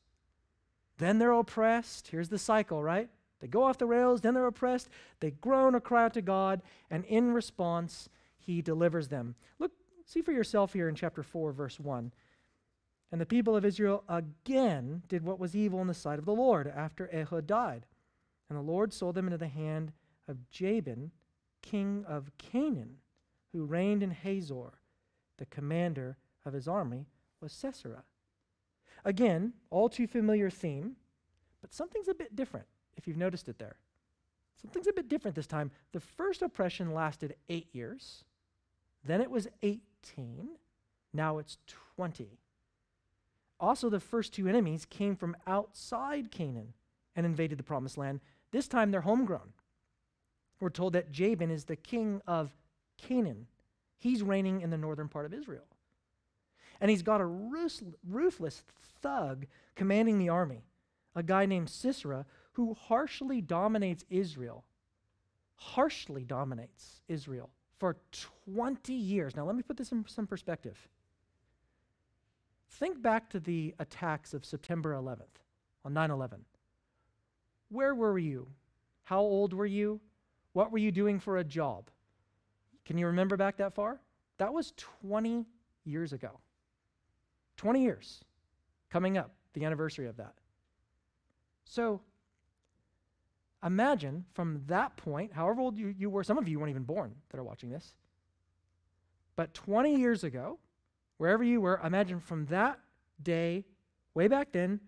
then 0.99 1.17
they're 1.17 1.31
oppressed. 1.31 2.09
Here's 2.09 2.29
the 2.29 2.37
cycle, 2.37 2.83
right? 2.83 3.09
They 3.39 3.47
go 3.47 3.63
off 3.63 3.79
the 3.79 3.87
rails, 3.87 4.21
then 4.21 4.35
they're 4.35 4.45
oppressed. 4.45 4.87
They 5.19 5.31
groan 5.31 5.73
or 5.73 5.79
cry 5.79 6.05
out 6.05 6.13
to 6.13 6.21
God, 6.21 6.61
and 6.91 7.05
in 7.05 7.33
response, 7.33 8.07
He 8.37 8.61
delivers 8.61 9.07
them. 9.07 9.33
Look, 9.57 9.71
see 10.05 10.21
for 10.21 10.31
yourself 10.31 10.73
here 10.73 10.89
in 10.89 10.95
chapter 10.95 11.23
4, 11.23 11.51
verse 11.51 11.79
1. 11.79 12.11
And 13.11 13.19
the 13.19 13.25
people 13.25 13.55
of 13.55 13.65
Israel 13.65 14.03
again 14.07 15.03
did 15.07 15.23
what 15.23 15.39
was 15.39 15.55
evil 15.55 15.81
in 15.81 15.87
the 15.87 15.93
sight 15.93 16.19
of 16.19 16.25
the 16.25 16.33
Lord 16.33 16.67
after 16.67 17.09
Ehud 17.13 17.45
died. 17.45 17.85
And 18.49 18.57
the 18.57 18.63
Lord 18.63 18.93
sold 18.93 19.15
them 19.15 19.27
into 19.27 19.37
the 19.37 19.47
hand 19.47 19.91
of 20.27 20.49
Jabin, 20.49 21.11
king 21.61 22.05
of 22.07 22.31
Canaan, 22.37 22.97
who 23.51 23.65
reigned 23.65 24.03
in 24.03 24.11
Hazor. 24.11 24.73
The 25.37 25.45
commander 25.47 26.17
of 26.45 26.53
his 26.53 26.67
army 26.67 27.07
was 27.41 27.51
Sisera. 27.51 28.03
Again, 29.03 29.53
all 29.69 29.89
too 29.89 30.07
familiar 30.07 30.49
theme, 30.49 30.95
but 31.61 31.73
something's 31.73 32.07
a 32.07 32.13
bit 32.13 32.35
different 32.35 32.67
if 32.95 33.07
you've 33.07 33.17
noticed 33.17 33.49
it 33.49 33.57
there. 33.59 33.77
Something's 34.61 34.87
a 34.87 34.93
bit 34.93 35.09
different 35.09 35.35
this 35.35 35.47
time. 35.47 35.71
The 35.91 35.99
first 35.99 36.41
oppression 36.41 36.93
lasted 36.93 37.35
eight 37.49 37.67
years, 37.73 38.23
then 39.03 39.21
it 39.21 39.31
was 39.31 39.47
18, 40.03 40.49
now 41.13 41.37
it's 41.37 41.57
20. 41.95 42.39
Also, 43.59 43.89
the 43.89 43.99
first 43.99 44.33
two 44.33 44.47
enemies 44.47 44.85
came 44.85 45.15
from 45.15 45.35
outside 45.45 46.31
Canaan 46.31 46.73
and 47.15 47.25
invaded 47.25 47.59
the 47.59 47.63
promised 47.63 47.97
land. 47.97 48.21
This 48.51 48.67
time 48.67 48.91
they're 48.91 49.01
homegrown. 49.01 49.53
We're 50.59 50.69
told 50.69 50.93
that 50.93 51.11
Jabin 51.11 51.51
is 51.51 51.65
the 51.65 51.75
king 51.75 52.21
of 52.27 52.55
Canaan. 52.97 53.47
He's 53.97 54.23
reigning 54.23 54.61
in 54.61 54.69
the 54.69 54.77
northern 54.77 55.09
part 55.09 55.25
of 55.25 55.33
Israel. 55.33 55.65
And 56.79 56.89
he's 56.89 57.03
got 57.03 57.21
a 57.21 57.25
ruthless 57.25 58.63
thug 59.01 59.45
commanding 59.75 60.17
the 60.17 60.29
army, 60.29 60.63
a 61.15 61.21
guy 61.21 61.45
named 61.45 61.69
Sisera, 61.69 62.25
who 62.53 62.73
harshly 62.73 63.41
dominates 63.41 64.05
Israel. 64.09 64.63
Harshly 65.55 66.23
dominates 66.23 67.01
Israel 67.07 67.51
for 67.81 67.97
20 68.45 68.93
years. 68.93 69.35
Now, 69.35 69.43
let 69.43 69.55
me 69.55 69.63
put 69.63 69.75
this 69.75 69.91
in 69.91 70.05
some 70.07 70.27
perspective. 70.27 70.77
Think 72.69 73.01
back 73.01 73.27
to 73.31 73.39
the 73.39 73.73
attacks 73.79 74.35
of 74.35 74.45
September 74.45 74.93
11th 74.93 75.41
on 75.83 75.91
9 75.91 76.11
11. 76.11 76.45
Where 77.69 77.95
were 77.95 78.19
you? 78.19 78.47
How 79.01 79.21
old 79.21 79.53
were 79.53 79.65
you? 79.65 79.99
What 80.53 80.71
were 80.71 80.77
you 80.77 80.91
doing 80.91 81.19
for 81.19 81.37
a 81.37 81.43
job? 81.43 81.89
Can 82.85 82.99
you 82.99 83.07
remember 83.07 83.35
back 83.35 83.57
that 83.57 83.73
far? 83.73 83.99
That 84.37 84.53
was 84.53 84.73
20 85.07 85.47
years 85.83 86.13
ago. 86.13 86.39
20 87.57 87.81
years 87.81 88.23
coming 88.91 89.17
up, 89.17 89.31
the 89.53 89.65
anniversary 89.65 90.05
of 90.05 90.17
that. 90.17 90.35
So 91.65 91.99
imagine 93.63 94.25
from 94.33 94.61
that 94.67 94.97
point, 94.97 95.33
however 95.33 95.61
old 95.61 95.77
you, 95.77 95.93
you 95.97 96.09
were, 96.09 96.23
some 96.23 96.37
of 96.37 96.47
you 96.47 96.59
weren't 96.59 96.71
even 96.71 96.83
born 96.83 97.13
that 97.29 97.39
are 97.39 97.43
watching 97.43 97.69
this, 97.69 97.93
but 99.35 99.53
20 99.53 99.95
years 99.95 100.23
ago, 100.23 100.59
wherever 101.17 101.43
you 101.43 101.61
were, 101.61 101.79
imagine 101.83 102.19
from 102.19 102.45
that 102.47 102.79
day, 103.21 103.65
way 104.13 104.27
back 104.27 104.51
then, 104.51 104.79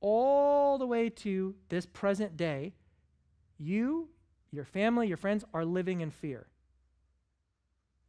all 0.00 0.78
the 0.78 0.86
way 0.86 1.08
to 1.08 1.54
this 1.68 1.86
present 1.86 2.36
day, 2.36 2.72
you, 3.58 4.08
your 4.50 4.64
family, 4.64 5.08
your 5.08 5.16
friends 5.16 5.44
are 5.54 5.64
living 5.64 6.00
in 6.00 6.10
fear. 6.10 6.46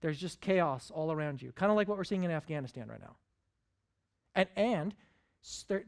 There's 0.01 0.19
just 0.19 0.41
chaos 0.41 0.91
all 0.93 1.11
around 1.11 1.41
you, 1.41 1.51
kind 1.51 1.71
of 1.71 1.75
like 1.75 1.87
what 1.87 1.97
we're 1.97 2.03
seeing 2.03 2.23
in 2.23 2.31
Afghanistan 2.31 2.87
right 2.87 3.01
now. 3.01 3.15
And, 4.35 4.47
and 4.55 4.95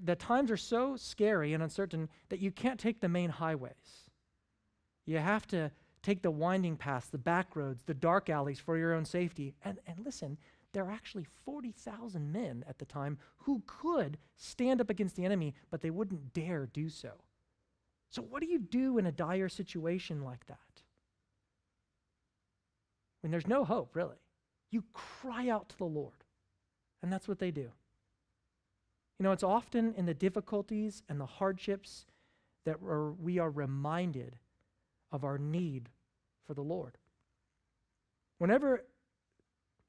the 0.02 0.16
times 0.16 0.52
are 0.52 0.58
so 0.58 0.96
scary 0.96 1.54
and 1.54 1.62
uncertain 1.62 2.10
that 2.30 2.40
you 2.40 2.52
can't 2.52 2.80
take 2.80 3.02
the 3.02 3.10
main 3.10 3.30
highways. 3.30 4.09
You 5.10 5.18
have 5.18 5.48
to 5.48 5.72
take 6.04 6.22
the 6.22 6.30
winding 6.30 6.78
paths, 6.78 7.08
the 7.08 7.18
back 7.18 7.56
roads, 7.56 7.82
the 7.84 7.96
dark 7.96 8.30
alleys 8.30 8.60
for 8.60 8.78
your 8.78 8.94
own 8.94 9.06
safety. 9.06 9.56
And, 9.66 9.80
and 9.88 9.98
listen, 10.06 10.38
there 10.72 10.86
are 10.86 10.92
actually 10.92 11.26
40,000 11.46 12.32
men 12.32 12.64
at 12.70 12.78
the 12.78 12.86
time 12.86 13.18
who 13.38 13.64
could 13.66 14.20
stand 14.36 14.80
up 14.80 14.92
against 14.92 15.16
the 15.16 15.26
enemy, 15.26 15.56
but 15.72 15.82
they 15.82 15.90
wouldn't 15.90 16.32
dare 16.32 16.68
do 16.68 16.90
so. 16.90 17.14
So, 18.12 18.22
what 18.22 18.44
do 18.44 18.50
you 18.50 18.60
do 18.60 19.00
in 19.00 19.08
a 19.08 19.12
dire 19.12 19.50
situation 19.50 20.24
like 20.24 20.46
that? 20.46 20.60
When 23.22 23.32
there's 23.32 23.48
no 23.48 23.66
hope, 23.66 23.96
really, 23.96 24.22
you 24.70 24.84
cry 24.94 25.50
out 25.50 25.70
to 25.70 25.78
the 25.80 25.86
Lord. 25.86 26.24
And 27.02 27.12
that's 27.12 27.28
what 27.28 27.40
they 27.40 27.50
do. 27.50 27.72
You 29.18 29.24
know, 29.24 29.32
it's 29.32 29.42
often 29.42 29.96
in 29.96 30.06
the 30.06 30.14
difficulties 30.14 31.02
and 31.10 31.20
the 31.20 31.26
hardships 31.26 32.06
that 32.66 32.78
we 33.20 33.40
are 33.40 33.50
reminded 33.50 34.38
of 35.12 35.24
our 35.24 35.38
need 35.38 35.90
for 36.46 36.54
the 36.54 36.62
Lord. 36.62 36.98
Whenever 38.38 38.86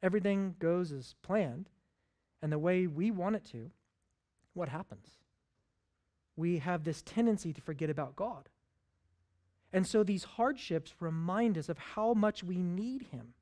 everything 0.02 0.54
goes 0.58 0.92
as 0.92 1.14
planned 1.22 1.68
and 2.42 2.50
the 2.52 2.58
way 2.58 2.86
we 2.86 3.10
want 3.10 3.36
it 3.36 3.44
to, 3.52 3.70
what 4.54 4.68
happens? 4.68 5.06
We 6.36 6.58
have 6.58 6.84
this 6.84 7.02
tendency 7.02 7.52
to 7.52 7.60
forget 7.60 7.90
about 7.90 8.16
God. 8.16 8.48
And 9.72 9.86
so 9.86 10.02
these 10.02 10.24
hardships 10.24 10.94
remind 11.00 11.56
us 11.56 11.68
of 11.68 11.78
how 11.78 12.14
much 12.14 12.42
we 12.42 12.56
need 12.56 13.02
Him. 13.12 13.34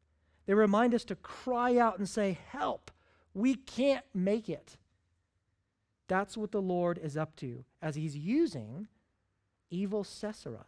They 0.47 0.55
remind 0.55 0.95
us 0.95 1.05
to 1.05 1.15
cry 1.17 1.79
out 1.79 1.99
and 1.99 2.09
say, 2.09 2.39
Help! 2.49 2.91
We 3.35 3.55
can't 3.55 4.05
make 4.15 4.49
it. 4.49 4.77
That's 6.09 6.37
what 6.37 6.51
the 6.51 6.63
Lord 6.63 6.99
is 6.99 7.17
up 7.17 7.37
to 7.37 7.65
as 7.81 7.95
He's 7.95 8.17
using 8.17 8.89
evil 9.71 10.05
Sisera. 10.05 10.67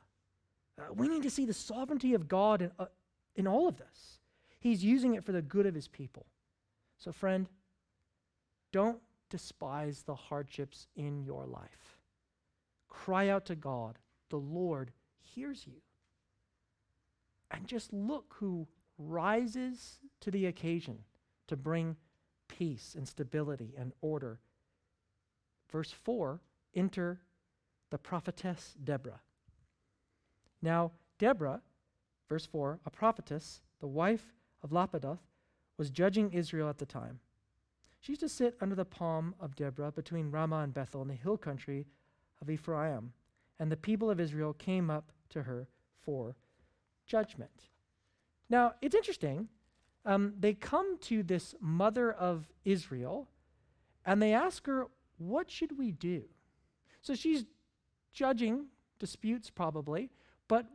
Uh, 0.80 0.92
we 0.94 1.08
need 1.08 1.22
to 1.22 1.30
see 1.30 1.44
the 1.44 1.52
sovereignty 1.52 2.14
of 2.14 2.28
God 2.28 2.62
in, 2.62 2.70
uh, 2.78 2.86
in 3.36 3.46
all 3.46 3.68
of 3.68 3.76
this. 3.76 4.18
He's 4.60 4.84
using 4.84 5.14
it 5.14 5.24
for 5.24 5.32
the 5.32 5.42
good 5.42 5.66
of 5.66 5.74
his 5.74 5.88
people. 5.88 6.26
So, 6.98 7.12
friend, 7.12 7.48
don't 8.72 9.00
despise 9.30 10.02
the 10.02 10.14
hardships 10.14 10.86
in 10.96 11.22
your 11.22 11.46
life. 11.46 11.98
Cry 12.88 13.28
out 13.28 13.46
to 13.46 13.54
God. 13.54 13.98
The 14.28 14.36
Lord 14.36 14.92
hears 15.22 15.66
you. 15.66 15.80
And 17.50 17.66
just 17.66 17.92
look 17.92 18.34
who 18.38 18.68
rises 18.98 19.98
to 20.20 20.30
the 20.30 20.46
occasion 20.46 20.98
to 21.48 21.56
bring 21.56 21.96
peace 22.48 22.94
and 22.96 23.08
stability 23.08 23.74
and 23.76 23.92
order. 24.02 24.38
Verse 25.70 25.90
4 25.90 26.40
enter 26.74 27.20
the 27.90 27.98
prophetess 27.98 28.74
Deborah. 28.82 29.20
Now, 30.62 30.92
Deborah, 31.18 31.60
verse 32.28 32.46
4, 32.46 32.80
a 32.84 32.90
prophetess, 32.90 33.60
the 33.80 33.86
wife 33.86 34.34
of 34.62 34.70
Lapidoth, 34.70 35.20
was 35.76 35.90
judging 35.90 36.32
Israel 36.32 36.68
at 36.68 36.78
the 36.78 36.86
time. 36.86 37.20
She 38.00 38.12
used 38.12 38.20
to 38.20 38.28
sit 38.28 38.56
under 38.60 38.74
the 38.74 38.84
palm 38.84 39.34
of 39.40 39.56
Deborah 39.56 39.92
between 39.92 40.30
Ramah 40.30 40.60
and 40.60 40.74
Bethel 40.74 41.02
in 41.02 41.08
the 41.08 41.14
hill 41.14 41.36
country 41.36 41.86
of 42.40 42.50
Ephraim, 42.50 43.12
and 43.58 43.70
the 43.70 43.76
people 43.76 44.10
of 44.10 44.20
Israel 44.20 44.54
came 44.54 44.90
up 44.90 45.12
to 45.30 45.42
her 45.42 45.68
for 46.00 46.36
judgment. 47.06 47.68
Now, 48.48 48.74
it's 48.80 48.94
interesting. 48.94 49.48
Um, 50.04 50.34
they 50.38 50.54
come 50.54 50.98
to 51.02 51.22
this 51.22 51.54
mother 51.60 52.10
of 52.10 52.48
Israel 52.64 53.28
and 54.06 54.22
they 54.22 54.32
ask 54.32 54.66
her, 54.66 54.86
What 55.18 55.50
should 55.50 55.78
we 55.78 55.92
do? 55.92 56.24
So 57.02 57.14
she's 57.14 57.44
judging 58.12 58.66
disputes, 58.98 59.50
probably, 59.50 60.10
but 60.50 60.66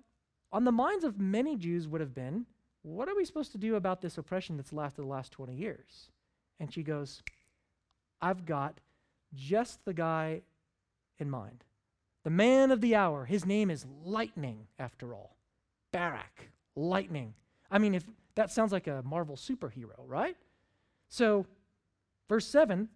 on 0.53 0.63
the 0.63 0.71
minds 0.71 1.03
of 1.03 1.19
many 1.19 1.57
Jews 1.57 1.85
would 1.85 1.99
have 1.99 2.15
been, 2.15 2.45
what 2.81 3.09
are 3.09 3.15
we 3.15 3.25
supposed 3.25 3.51
to 3.51 3.57
do 3.57 3.75
about 3.75 3.99
this 3.99 4.17
oppression 4.17 4.55
that's 4.55 4.71
lasted 4.71 5.01
the 5.01 5.07
last 5.07 5.33
20 5.33 5.53
years? 5.53 6.09
And 6.61 6.73
she 6.73 6.81
goes, 6.81 7.21
I've 8.21 8.45
got 8.45 8.79
just 9.33 9.83
the 9.83 9.93
guy 9.93 10.43
in 11.19 11.29
mind. 11.29 11.65
The 12.23 12.29
man 12.29 12.71
of 12.71 12.79
the 12.79 12.95
hour. 12.95 13.25
His 13.25 13.45
name 13.45 13.69
is 13.69 13.85
Lightning, 14.05 14.67
after 14.79 15.13
all. 15.13 15.35
Barak, 15.91 16.51
Lightning. 16.77 17.33
I 17.69 17.77
mean, 17.77 17.95
if 17.95 18.05
that 18.35 18.51
sounds 18.51 18.71
like 18.71 18.87
a 18.87 19.01
Marvel 19.03 19.35
superhero, 19.35 19.99
right? 20.07 20.37
So, 21.09 21.45
verse 22.29 22.47
7, 22.47 22.87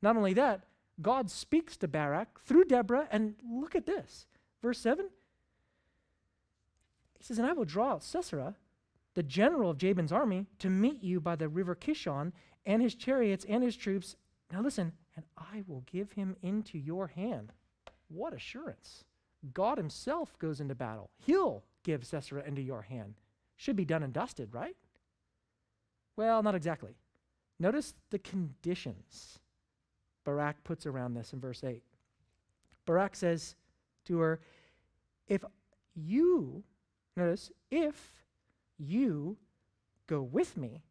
not 0.00 0.16
only 0.16 0.34
that, 0.34 0.60
God 1.02 1.28
speaks 1.28 1.76
to 1.78 1.88
Barak 1.88 2.40
through 2.44 2.66
Deborah, 2.66 3.08
and 3.10 3.34
look 3.44 3.74
at 3.74 3.84
this. 3.84 4.26
Verse 4.62 4.78
7 4.78 5.08
He 7.24 7.28
says, 7.28 7.38
And 7.38 7.46
I 7.46 7.54
will 7.54 7.64
draw 7.64 7.92
out 7.92 8.04
Sisera, 8.04 8.54
the 9.14 9.22
general 9.22 9.70
of 9.70 9.78
Jabin's 9.78 10.12
army, 10.12 10.44
to 10.58 10.68
meet 10.68 11.02
you 11.02 11.20
by 11.20 11.36
the 11.36 11.48
river 11.48 11.74
Kishon, 11.74 12.32
and 12.66 12.82
his 12.82 12.94
chariots 12.94 13.46
and 13.48 13.64
his 13.64 13.76
troops. 13.76 14.16
Now 14.52 14.60
listen, 14.60 14.92
and 15.16 15.24
I 15.38 15.62
will 15.66 15.84
give 15.90 16.12
him 16.12 16.36
into 16.42 16.76
your 16.76 17.06
hand. 17.06 17.54
What 18.08 18.34
assurance! 18.34 19.04
God 19.54 19.78
himself 19.78 20.38
goes 20.38 20.60
into 20.60 20.74
battle. 20.74 21.08
He'll 21.16 21.64
give 21.82 22.04
Sisera 22.04 22.44
into 22.46 22.60
your 22.60 22.82
hand. 22.82 23.14
Should 23.56 23.76
be 23.76 23.86
done 23.86 24.02
and 24.02 24.12
dusted, 24.12 24.52
right? 24.52 24.76
Well, 26.16 26.42
not 26.42 26.54
exactly. 26.54 26.94
Notice 27.58 27.94
the 28.10 28.18
conditions. 28.18 29.38
Barak 30.24 30.62
puts 30.62 30.84
around 30.84 31.14
this 31.14 31.32
in 31.32 31.40
verse 31.40 31.64
8. 31.64 31.82
Barak 32.84 33.16
says 33.16 33.56
to 34.04 34.18
her, 34.18 34.40
If 35.26 35.42
you, 35.94 36.64
notice, 37.16 37.50
if 37.70 38.24
you 38.78 39.36
go 40.06 40.22
with 40.22 40.56
me, 40.56 40.82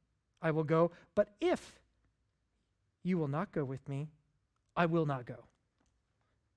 I 0.41 0.51
will 0.51 0.63
go, 0.63 0.91
but 1.15 1.29
if 1.39 1.79
you 3.03 3.17
will 3.17 3.27
not 3.27 3.51
go 3.51 3.63
with 3.63 3.87
me, 3.87 4.09
I 4.75 4.85
will 4.85 5.05
not 5.05 5.25
go. 5.25 5.45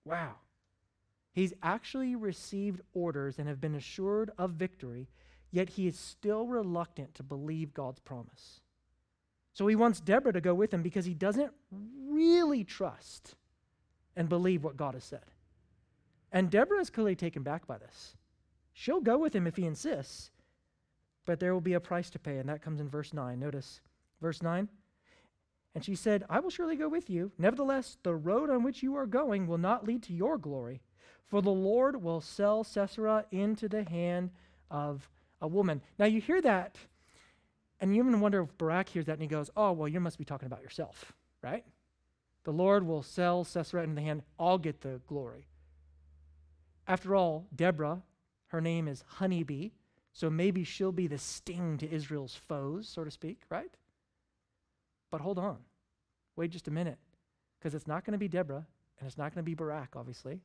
Wow. 0.04 0.34
He's 1.32 1.52
actually 1.62 2.16
received 2.16 2.80
orders 2.94 3.38
and 3.38 3.48
have 3.48 3.60
been 3.60 3.74
assured 3.74 4.30
of 4.38 4.52
victory, 4.52 5.08
yet 5.50 5.70
he 5.70 5.86
is 5.86 5.98
still 5.98 6.46
reluctant 6.46 7.14
to 7.14 7.22
believe 7.22 7.74
God's 7.74 8.00
promise. 8.00 8.60
So 9.52 9.66
he 9.66 9.76
wants 9.76 10.00
Deborah 10.00 10.32
to 10.32 10.40
go 10.40 10.54
with 10.54 10.72
him 10.72 10.82
because 10.82 11.04
he 11.04 11.14
doesn't 11.14 11.52
really 11.70 12.64
trust 12.64 13.34
and 14.14 14.28
believe 14.28 14.64
what 14.64 14.76
God 14.76 14.94
has 14.94 15.04
said. 15.04 15.24
And 16.32 16.50
Deborah 16.50 16.80
is 16.80 16.90
clearly 16.90 17.16
taken 17.16 17.42
back 17.42 17.66
by 17.66 17.78
this. 17.78 18.16
She'll 18.78 19.00
go 19.00 19.16
with 19.16 19.34
him 19.34 19.46
if 19.46 19.56
he 19.56 19.64
insists, 19.64 20.30
but 21.24 21.40
there 21.40 21.54
will 21.54 21.62
be 21.62 21.72
a 21.72 21.80
price 21.80 22.10
to 22.10 22.18
pay, 22.18 22.36
and 22.36 22.46
that 22.50 22.60
comes 22.60 22.78
in 22.78 22.90
verse 22.90 23.14
9. 23.14 23.40
Notice 23.40 23.80
verse 24.20 24.42
9. 24.42 24.68
And 25.74 25.82
she 25.82 25.94
said, 25.94 26.24
I 26.28 26.40
will 26.40 26.50
surely 26.50 26.76
go 26.76 26.86
with 26.86 27.08
you. 27.08 27.32
Nevertheless, 27.38 27.96
the 28.02 28.14
road 28.14 28.50
on 28.50 28.62
which 28.62 28.82
you 28.82 28.94
are 28.94 29.06
going 29.06 29.46
will 29.46 29.56
not 29.56 29.86
lead 29.86 30.02
to 30.04 30.12
your 30.12 30.36
glory, 30.36 30.82
for 31.24 31.40
the 31.40 31.48
Lord 31.48 32.02
will 32.02 32.20
sell 32.20 32.64
Sisera 32.64 33.24
into 33.30 33.66
the 33.66 33.82
hand 33.82 34.30
of 34.70 35.08
a 35.40 35.48
woman. 35.48 35.80
Now 35.98 36.04
you 36.04 36.20
hear 36.20 36.42
that, 36.42 36.76
and 37.80 37.96
you 37.96 38.02
even 38.02 38.20
wonder 38.20 38.42
if 38.42 38.58
Barak 38.58 38.90
hears 38.90 39.06
that 39.06 39.14
and 39.14 39.22
he 39.22 39.26
goes, 39.26 39.48
Oh, 39.56 39.72
well, 39.72 39.88
you 39.88 40.00
must 40.00 40.18
be 40.18 40.24
talking 40.26 40.46
about 40.46 40.62
yourself, 40.62 41.14
right? 41.42 41.64
The 42.44 42.52
Lord 42.52 42.86
will 42.86 43.02
sell 43.02 43.42
Sisera 43.42 43.84
into 43.84 43.94
the 43.94 44.02
hand, 44.02 44.22
I'll 44.38 44.58
get 44.58 44.82
the 44.82 45.00
glory. 45.06 45.46
After 46.86 47.16
all, 47.16 47.46
Deborah, 47.56 48.02
her 48.48 48.60
name 48.60 48.88
is 48.88 49.04
Honeybee, 49.06 49.70
so 50.12 50.30
maybe 50.30 50.64
she'll 50.64 50.92
be 50.92 51.06
the 51.06 51.18
sting 51.18 51.76
to 51.78 51.90
Israel's 51.90 52.34
foes, 52.34 52.88
so 52.88 53.04
to 53.04 53.10
speak, 53.10 53.42
right? 53.50 53.74
But 55.10 55.20
hold 55.20 55.38
on. 55.38 55.58
Wait 56.36 56.50
just 56.50 56.68
a 56.68 56.70
minute. 56.70 56.98
Because 57.58 57.74
it's 57.74 57.86
not 57.86 58.04
going 58.04 58.12
to 58.12 58.18
be 58.18 58.28
Deborah, 58.28 58.66
and 58.98 59.06
it's 59.06 59.18
not 59.18 59.34
going 59.34 59.44
to 59.44 59.48
be 59.48 59.54
Barak, 59.54 59.94
obviously. 59.96 60.40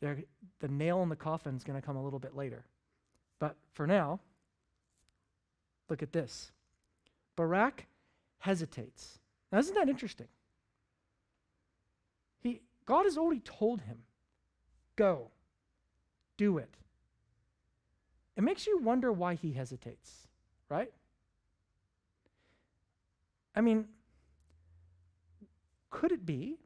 They're, 0.00 0.18
the 0.60 0.68
nail 0.68 1.02
in 1.02 1.08
the 1.08 1.16
coffin 1.16 1.56
is 1.56 1.64
going 1.64 1.80
to 1.80 1.84
come 1.84 1.96
a 1.96 2.02
little 2.02 2.18
bit 2.18 2.36
later. 2.36 2.64
But 3.38 3.56
for 3.72 3.86
now, 3.86 4.20
look 5.88 6.02
at 6.02 6.12
this. 6.12 6.52
Barak 7.36 7.86
hesitates. 8.38 9.18
Now, 9.50 9.58
isn't 9.58 9.74
that 9.74 9.88
interesting? 9.88 10.28
He, 12.42 12.60
God 12.86 13.04
has 13.04 13.16
already 13.16 13.40
told 13.40 13.80
him, 13.80 13.98
go, 14.96 15.30
do 16.36 16.58
it. 16.58 16.76
It 18.36 18.42
makes 18.42 18.66
you 18.66 18.78
wonder 18.78 19.12
why 19.12 19.34
he 19.34 19.52
hesitates, 19.52 20.26
right? 20.68 20.90
I 23.54 23.60
mean, 23.60 23.86
could 25.90 26.10
it 26.10 26.26
be? 26.26 26.58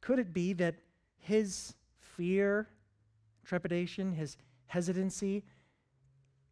Could 0.00 0.18
it 0.18 0.34
be 0.34 0.52
that 0.54 0.74
his 1.18 1.74
fear, 2.00 2.68
trepidation, 3.44 4.12
his 4.12 4.36
hesitancy 4.66 5.44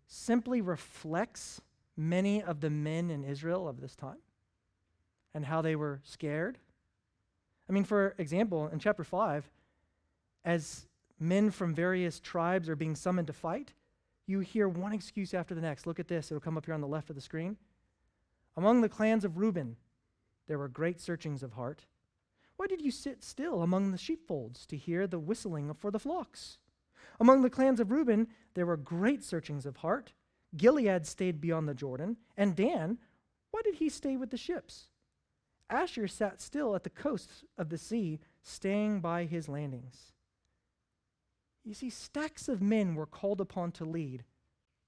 simply 0.06 0.60
reflects 0.60 1.60
many 1.96 2.42
of 2.42 2.60
the 2.60 2.70
men 2.70 3.10
in 3.10 3.24
Israel 3.24 3.66
of 3.66 3.80
this 3.80 3.96
time 3.96 4.18
and 5.34 5.44
how 5.44 5.60
they 5.60 5.74
were 5.74 6.00
scared? 6.04 6.58
I 7.68 7.72
mean, 7.72 7.84
for 7.84 8.14
example, 8.18 8.68
in 8.68 8.78
chapter 8.78 9.02
5, 9.02 9.50
as 10.44 10.86
men 11.20 11.50
from 11.50 11.74
various 11.74 12.18
tribes 12.18 12.68
are 12.68 12.76
being 12.76 12.96
summoned 12.96 13.26
to 13.26 13.32
fight, 13.32 13.72
you 14.26 14.40
hear 14.40 14.68
one 14.68 14.92
excuse 14.92 15.34
after 15.34 15.54
the 15.54 15.60
next. 15.60 15.86
Look 15.86 16.00
at 16.00 16.08
this, 16.08 16.30
it'll 16.30 16.40
come 16.40 16.56
up 16.56 16.66
here 16.66 16.74
on 16.74 16.80
the 16.80 16.86
left 16.86 17.10
of 17.10 17.16
the 17.16 17.22
screen. 17.22 17.56
Among 18.56 18.80
the 18.80 18.88
clans 18.88 19.24
of 19.24 19.38
Reuben, 19.38 19.76
there 20.48 20.58
were 20.58 20.68
great 20.68 21.00
searchings 21.00 21.42
of 21.42 21.52
heart. 21.52 21.86
Why 22.56 22.66
did 22.66 22.80
you 22.80 22.90
sit 22.90 23.22
still 23.22 23.62
among 23.62 23.90
the 23.90 23.98
sheepfolds 23.98 24.66
to 24.66 24.76
hear 24.76 25.06
the 25.06 25.18
whistling 25.18 25.72
for 25.74 25.90
the 25.90 25.98
flocks? 25.98 26.58
Among 27.18 27.42
the 27.42 27.50
clans 27.50 27.80
of 27.80 27.90
Reuben, 27.90 28.28
there 28.54 28.66
were 28.66 28.76
great 28.76 29.22
searchings 29.22 29.66
of 29.66 29.78
heart. 29.78 30.12
Gilead 30.56 31.06
stayed 31.06 31.40
beyond 31.40 31.68
the 31.68 31.74
Jordan, 31.74 32.16
and 32.36 32.56
Dan, 32.56 32.98
why 33.50 33.62
did 33.62 33.76
he 33.76 33.88
stay 33.88 34.16
with 34.16 34.30
the 34.30 34.36
ships? 34.36 34.88
Asher 35.68 36.08
sat 36.08 36.40
still 36.40 36.74
at 36.74 36.82
the 36.82 36.90
coasts 36.90 37.44
of 37.56 37.68
the 37.68 37.78
sea, 37.78 38.20
staying 38.42 39.00
by 39.00 39.24
his 39.24 39.48
landings. 39.48 40.12
You 41.64 41.74
see, 41.74 41.90
stacks 41.90 42.48
of 42.48 42.62
men 42.62 42.94
were 42.94 43.06
called 43.06 43.40
upon 43.40 43.72
to 43.72 43.84
lead. 43.84 44.24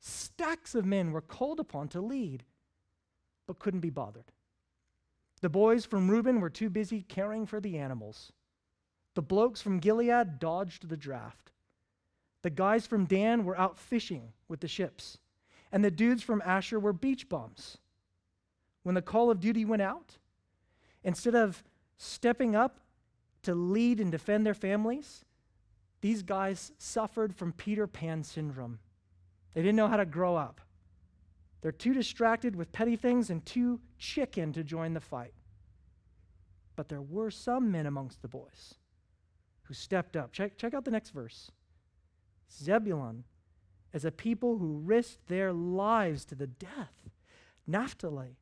Stacks 0.00 0.74
of 0.74 0.84
men 0.84 1.12
were 1.12 1.20
called 1.20 1.60
upon 1.60 1.88
to 1.88 2.00
lead, 2.00 2.44
but 3.46 3.58
couldn't 3.58 3.80
be 3.80 3.90
bothered. 3.90 4.32
The 5.42 5.48
boys 5.48 5.84
from 5.84 6.10
Reuben 6.10 6.40
were 6.40 6.50
too 6.50 6.70
busy 6.70 7.02
caring 7.02 7.46
for 7.46 7.60
the 7.60 7.76
animals. 7.76 8.32
The 9.14 9.22
blokes 9.22 9.60
from 9.60 9.80
Gilead 9.80 10.38
dodged 10.38 10.88
the 10.88 10.96
draft. 10.96 11.52
The 12.42 12.50
guys 12.50 12.86
from 12.86 13.04
Dan 13.04 13.44
were 13.44 13.58
out 13.58 13.78
fishing 13.78 14.32
with 14.48 14.60
the 14.60 14.68
ships. 14.68 15.18
And 15.70 15.84
the 15.84 15.90
dudes 15.90 16.22
from 16.22 16.42
Asher 16.44 16.78
were 16.78 16.92
beach 16.92 17.28
bums. 17.28 17.78
When 18.82 18.94
the 18.94 19.02
call 19.02 19.30
of 19.30 19.40
duty 19.40 19.64
went 19.64 19.82
out, 19.82 20.18
instead 21.04 21.34
of 21.34 21.62
stepping 21.96 22.56
up 22.56 22.80
to 23.42 23.54
lead 23.54 24.00
and 24.00 24.10
defend 24.10 24.44
their 24.44 24.54
families, 24.54 25.24
these 26.02 26.22
guys 26.22 26.72
suffered 26.78 27.34
from 27.34 27.52
Peter 27.52 27.86
Pan 27.86 28.22
syndrome. 28.24 28.80
They 29.54 29.62
didn't 29.62 29.76
know 29.76 29.88
how 29.88 29.96
to 29.96 30.04
grow 30.04 30.36
up. 30.36 30.60
They're 31.60 31.72
too 31.72 31.94
distracted 31.94 32.56
with 32.56 32.72
petty 32.72 32.96
things 32.96 33.30
and 33.30 33.46
too 33.46 33.80
chicken 33.98 34.52
to 34.52 34.64
join 34.64 34.94
the 34.94 35.00
fight. 35.00 35.32
But 36.74 36.88
there 36.88 37.00
were 37.00 37.30
some 37.30 37.70
men 37.70 37.86
amongst 37.86 38.20
the 38.20 38.28
boys 38.28 38.74
who 39.62 39.74
stepped 39.74 40.16
up. 40.16 40.32
Check, 40.32 40.58
check 40.58 40.74
out 40.74 40.84
the 40.84 40.90
next 40.90 41.10
verse. 41.10 41.52
Zebulun 42.50 43.24
as 43.94 44.04
a 44.04 44.10
people 44.10 44.58
who 44.58 44.78
risked 44.78 45.28
their 45.28 45.52
lives 45.52 46.24
to 46.26 46.34
the 46.34 46.48
death. 46.48 47.10
Naphtali, 47.66 48.38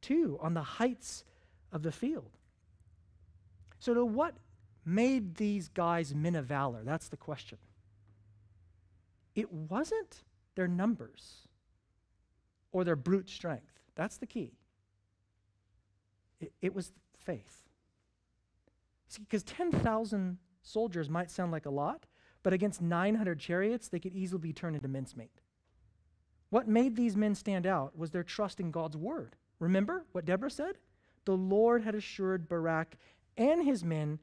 too, 0.00 0.36
on 0.40 0.54
the 0.54 0.62
heights 0.62 1.24
of 1.70 1.82
the 1.82 1.92
field. 1.92 2.38
So, 3.78 3.94
to 3.94 4.04
what 4.04 4.34
made 4.84 5.36
these 5.36 5.68
guys 5.68 6.14
men 6.14 6.34
of 6.34 6.46
valor? 6.46 6.82
That's 6.84 7.08
the 7.08 7.16
question. 7.16 7.58
It 9.34 9.52
wasn't 9.52 10.22
their 10.54 10.68
numbers 10.68 11.48
or 12.72 12.84
their 12.84 12.96
brute 12.96 13.28
strength. 13.28 13.80
That's 13.94 14.16
the 14.16 14.26
key. 14.26 14.52
It, 16.40 16.52
it 16.60 16.74
was 16.74 16.92
faith. 17.18 17.62
See, 19.08 19.22
because 19.22 19.42
10,000 19.42 20.38
soldiers 20.62 21.08
might 21.08 21.30
sound 21.30 21.52
like 21.52 21.66
a 21.66 21.70
lot, 21.70 22.06
but 22.42 22.52
against 22.52 22.82
900 22.82 23.38
chariots, 23.38 23.88
they 23.88 23.98
could 23.98 24.14
easily 24.14 24.40
be 24.40 24.52
turned 24.52 24.76
into 24.76 24.88
mincemeat. 24.88 25.40
What 26.50 26.68
made 26.68 26.94
these 26.94 27.16
men 27.16 27.34
stand 27.34 27.66
out 27.66 27.98
was 27.98 28.10
their 28.10 28.22
trust 28.22 28.60
in 28.60 28.70
God's 28.70 28.96
word. 28.96 29.36
Remember 29.58 30.04
what 30.12 30.24
Deborah 30.24 30.50
said? 30.50 30.78
The 31.24 31.36
Lord 31.36 31.82
had 31.82 31.94
assured 31.94 32.48
Barak 32.48 32.96
and 33.36 33.64
his 33.64 33.82
men 33.82 34.18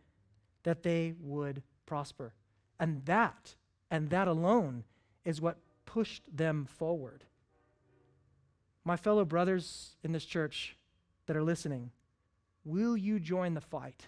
that 0.64 0.84
they 0.84 1.14
would 1.20 1.64
prosper. 1.86 2.34
And 2.80 3.06
that, 3.06 3.56
and 3.90 4.10
that 4.10 4.28
alone, 4.28 4.84
is 5.26 5.42
what 5.42 5.58
pushed 5.86 6.24
them 6.36 6.66
forward. 6.66 7.26
My 8.84 8.96
fellow 8.96 9.26
brothers 9.26 9.96
in 10.04 10.12
this 10.12 10.26
church 10.26 10.76
that 11.28 11.38
are 11.38 11.44
listening, 11.44 11.92
will 12.66 12.98
you 12.98 13.20
join 13.20 13.54
the 13.54 13.62
fight? 13.62 14.08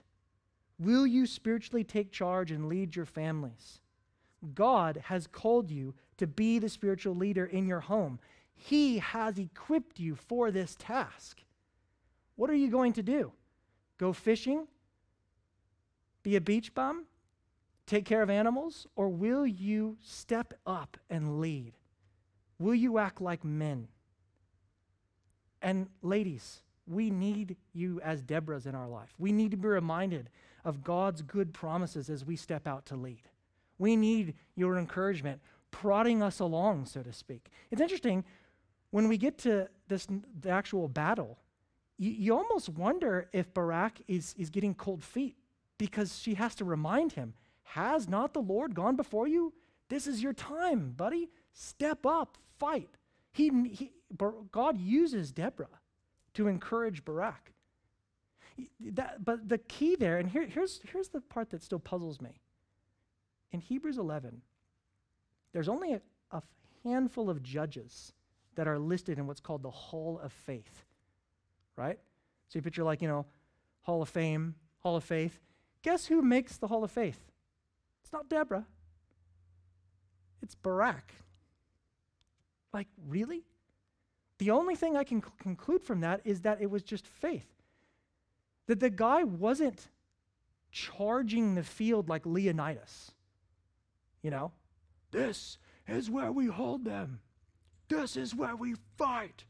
Will 0.79 1.05
you 1.05 1.27
spiritually 1.27 1.83
take 1.83 2.11
charge 2.11 2.51
and 2.51 2.67
lead 2.67 2.95
your 2.95 3.05
families? 3.05 3.79
God 4.55 5.03
has 5.05 5.27
called 5.27 5.69
you 5.69 5.93
to 6.17 6.27
be 6.27 6.59
the 6.59 6.69
spiritual 6.69 7.15
leader 7.15 7.45
in 7.45 7.67
your 7.67 7.79
home. 7.79 8.19
He 8.55 8.99
has 8.99 9.37
equipped 9.37 9.99
you 9.99 10.15
for 10.15 10.51
this 10.51 10.75
task. 10.77 11.41
What 12.35 12.49
are 12.49 12.55
you 12.55 12.69
going 12.69 12.93
to 12.93 13.03
do? 13.03 13.31
Go 13.97 14.13
fishing? 14.13 14.67
Be 16.23 16.35
a 16.37 16.41
beach 16.41 16.73
bum? 16.73 17.05
Take 17.85 18.05
care 18.05 18.21
of 18.21 18.29
animals? 18.29 18.87
Or 18.95 19.09
will 19.09 19.45
you 19.45 19.97
step 20.01 20.53
up 20.65 20.97
and 21.09 21.39
lead? 21.39 21.73
Will 22.59 22.75
you 22.75 22.97
act 22.97 23.21
like 23.21 23.43
men? 23.43 23.89
And 25.61 25.87
ladies, 26.01 26.61
we 26.87 27.09
need 27.09 27.57
you 27.73 27.99
as 28.01 28.21
Deborahs 28.21 28.65
in 28.65 28.75
our 28.75 28.87
life. 28.87 29.13
We 29.17 29.31
need 29.31 29.51
to 29.51 29.57
be 29.57 29.67
reminded 29.67 30.29
of 30.65 30.83
God's 30.83 31.21
good 31.21 31.53
promises 31.53 32.09
as 32.09 32.25
we 32.25 32.35
step 32.35 32.67
out 32.67 32.85
to 32.87 32.95
lead. 32.95 33.23
We 33.77 33.95
need 33.95 34.35
your 34.55 34.77
encouragement, 34.77 35.41
prodding 35.71 36.21
us 36.21 36.39
along, 36.39 36.85
so 36.85 37.01
to 37.01 37.11
speak. 37.11 37.49
It's 37.69 37.81
interesting 37.81 38.23
when 38.91 39.07
we 39.07 39.17
get 39.17 39.37
to 39.39 39.67
this 39.87 40.07
the 40.39 40.49
actual 40.49 40.87
battle. 40.87 41.39
you, 41.97 42.11
you 42.11 42.37
almost 42.37 42.69
wonder 42.69 43.27
if 43.33 43.53
Barak 43.53 44.01
is, 44.07 44.35
is 44.37 44.49
getting 44.49 44.73
cold 44.73 45.03
feet 45.03 45.35
because 45.77 46.19
she 46.19 46.35
has 46.35 46.55
to 46.55 46.65
remind 46.65 47.13
him 47.13 47.33
Has 47.63 48.07
not 48.07 48.33
the 48.33 48.41
Lord 48.41 48.75
gone 48.75 48.95
before 48.95 49.27
you? 49.27 49.53
This 49.89 50.07
is 50.07 50.23
your 50.23 50.33
time, 50.33 50.93
buddy. 50.95 51.29
Step 51.51 52.05
up, 52.05 52.37
fight. 52.57 52.89
He, 53.31 53.49
he, 53.69 53.91
God 54.51 54.79
uses 54.79 55.31
Deborah 55.31 55.67
to 56.33 56.47
encourage 56.47 57.03
Barak. 57.03 57.51
That, 58.79 59.23
but 59.25 59.49
the 59.49 59.57
key 59.57 59.95
there, 59.95 60.17
and 60.17 60.29
here, 60.29 60.45
here's, 60.45 60.79
here's 60.91 61.09
the 61.09 61.21
part 61.21 61.49
that 61.51 61.63
still 61.63 61.79
puzzles 61.79 62.21
me. 62.21 62.39
In 63.51 63.59
Hebrews 63.59 63.97
11, 63.97 64.41
there's 65.51 65.69
only 65.69 65.93
a, 65.93 66.01
a 66.31 66.41
handful 66.83 67.29
of 67.29 67.41
judges 67.41 68.13
that 68.55 68.67
are 68.67 68.77
listed 68.77 69.17
in 69.17 69.25
what's 69.25 69.39
called 69.39 69.63
the 69.63 69.71
Hall 69.71 70.19
of 70.23 70.31
Faith, 70.31 70.85
right? 71.75 71.99
So 72.49 72.59
you 72.59 72.61
picture, 72.61 72.83
like, 72.83 73.01
you 73.01 73.07
know, 73.07 73.25
Hall 73.81 74.01
of 74.01 74.09
Fame, 74.09 74.55
Hall 74.79 74.95
of 74.95 75.03
Faith. 75.03 75.39
Guess 75.83 76.07
who 76.07 76.21
makes 76.21 76.57
the 76.57 76.67
Hall 76.67 76.83
of 76.83 76.91
Faith? 76.91 77.19
It's 78.03 78.11
not 78.11 78.29
Deborah, 78.29 78.65
it's 80.41 80.55
Barak. 80.55 81.13
Like, 82.73 82.87
really? 83.07 83.45
The 84.39 84.49
only 84.51 84.75
thing 84.75 84.97
I 84.97 85.03
can 85.03 85.21
c- 85.21 85.29
conclude 85.39 85.83
from 85.83 86.01
that 86.01 86.21
is 86.25 86.41
that 86.41 86.59
it 86.59 86.69
was 86.71 86.81
just 86.81 87.05
faith. 87.05 87.47
That 88.67 88.79
the 88.79 88.89
guy 88.89 89.23
wasn't 89.23 89.89
charging 90.71 91.53
the 91.53 91.63
field 91.63 92.09
like 92.09 92.25
Leonidas. 92.25 93.11
You 94.23 94.31
know, 94.31 94.51
this 95.11 95.59
is 95.87 96.09
where 96.09 96.31
we 96.31 96.47
hold 96.47 96.83
them. 96.83 97.19
This 97.89 98.17
is 98.17 98.33
where 98.33 98.55
we 98.55 98.73
fight. 98.97 99.45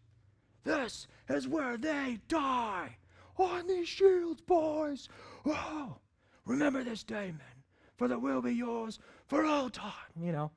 This 0.64 1.08
is 1.30 1.48
where 1.48 1.78
they 1.78 2.20
die. 2.28 2.98
On 3.38 3.66
these 3.68 3.88
shields, 3.88 4.42
boys. 4.42 5.08
Oh, 5.46 5.98
remember 6.46 6.84
this 6.84 7.04
day, 7.04 7.28
men, 7.28 7.64
for 7.98 8.12
it 8.12 8.22
will 8.22 8.42
be 8.42 8.54
yours 8.54 9.00
for 9.28 9.46
all 9.46 9.70
time. 9.70 9.92
You 10.20 10.32
know, 10.32 10.52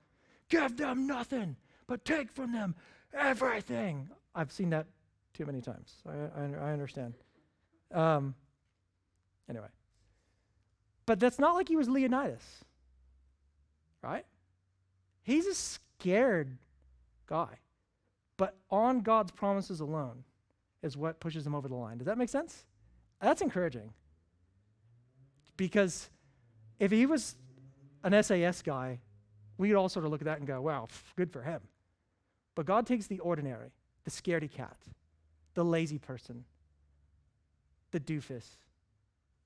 give 0.49 0.77
them 0.77 1.07
nothing, 1.07 1.57
but 1.87 2.05
take 2.05 2.31
from 2.31 2.53
them 2.53 2.75
everything. 3.13 4.09
I've 4.35 4.53
seen 4.53 4.71
that 4.71 4.87
too 5.35 5.47
many 5.47 5.61
times. 5.61 5.95
I, 6.07 6.41
I, 6.41 6.69
I 6.69 6.73
understand. 6.73 7.15
Um, 7.93 8.35
anyway. 9.49 9.69
But 11.07 11.21
that's 11.21 11.39
not 11.39 11.55
like 11.55 11.69
he 11.69 11.77
was 11.77 11.89
Leonidas, 11.89 12.43
right? 14.03 14.27
He's 15.23 15.47
a 15.47 15.55
scared 15.55 16.59
guy. 17.27 17.59
But 18.37 18.57
on 18.71 19.01
God's 19.01 19.31
promises 19.31 19.81
alone 19.81 20.25
is 20.83 20.97
what 20.97 21.21
pushes 21.21 21.47
him 21.47 21.55
over 21.55 21.69
the 21.69 21.75
line. 21.75 21.99
Does 21.99 22.07
that 22.07 22.19
make 22.19 22.29
sense? 22.29 22.65
That's 23.21 23.41
encouraging. 23.41 23.93
Because 25.57 26.11
if 26.79 26.91
he 26.91 27.07
was 27.07 27.37
an 28.05 28.23
SAS 28.23 28.63
guy, 28.63 29.01
we'd 29.59 29.75
all 29.75 29.89
sort 29.89 30.05
of 30.05 30.11
look 30.11 30.21
at 30.21 30.27
that 30.27 30.39
and 30.39 30.47
go, 30.47 30.61
wow, 30.61 30.89
good 31.17 31.33
for 31.33 31.43
him. 31.43 31.61
But 32.55 32.67
God 32.67 32.87
takes 32.87 33.07
the 33.07 33.19
ordinary, 33.21 33.71
the 34.05 34.11
scaredy 34.11 34.51
cat, 34.51 34.77
the 35.55 35.65
lazy 35.65 35.99
person, 35.99 36.45
the 37.91 38.01
doofus, 38.01 38.57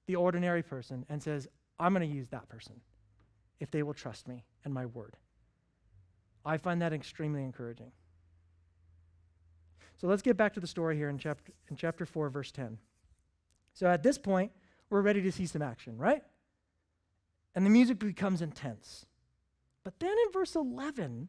the 0.06 0.16
ordinary 0.16 0.62
person, 0.62 1.06
and 1.08 1.22
says, 1.22 1.48
I'm 1.78 1.94
going 1.94 2.08
to 2.08 2.14
use 2.14 2.28
that 2.28 2.48
person 2.48 2.80
if 3.60 3.70
they 3.70 3.82
will 3.82 3.94
trust 3.94 4.26
me 4.26 4.44
and 4.64 4.74
my 4.74 4.86
word. 4.86 5.16
I 6.44 6.56
find 6.56 6.80
that 6.82 6.92
extremely 6.92 7.44
encouraging. 7.44 7.92
So 9.98 10.06
let's 10.06 10.22
get 10.22 10.36
back 10.36 10.54
to 10.54 10.60
the 10.60 10.66
story 10.66 10.96
here 10.96 11.10
in 11.10 11.18
chapter, 11.18 11.52
in 11.68 11.76
chapter 11.76 12.06
4, 12.06 12.30
verse 12.30 12.50
10. 12.50 12.78
So 13.74 13.86
at 13.86 14.02
this 14.02 14.16
point, 14.16 14.50
we're 14.90 15.00
ready 15.00 15.22
to 15.22 15.32
see 15.32 15.46
some 15.46 15.62
action, 15.62 15.96
right? 15.96 16.22
And 17.54 17.64
the 17.64 17.70
music 17.70 17.98
becomes 17.98 18.42
intense. 18.42 19.06
But 19.84 19.98
then 19.98 20.10
in 20.10 20.32
verse 20.32 20.54
11, 20.54 21.28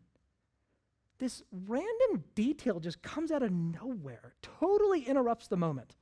this 1.19 1.43
random 1.52 2.24
detail 2.36 2.80
just 2.80 3.02
comes 3.02 3.32
out 3.32 3.43
of 3.43 3.52
nowhere, 3.52 4.34
totally 4.41 5.04
interrupts 5.04 5.47
the 5.47 5.58
moment. 5.58 5.95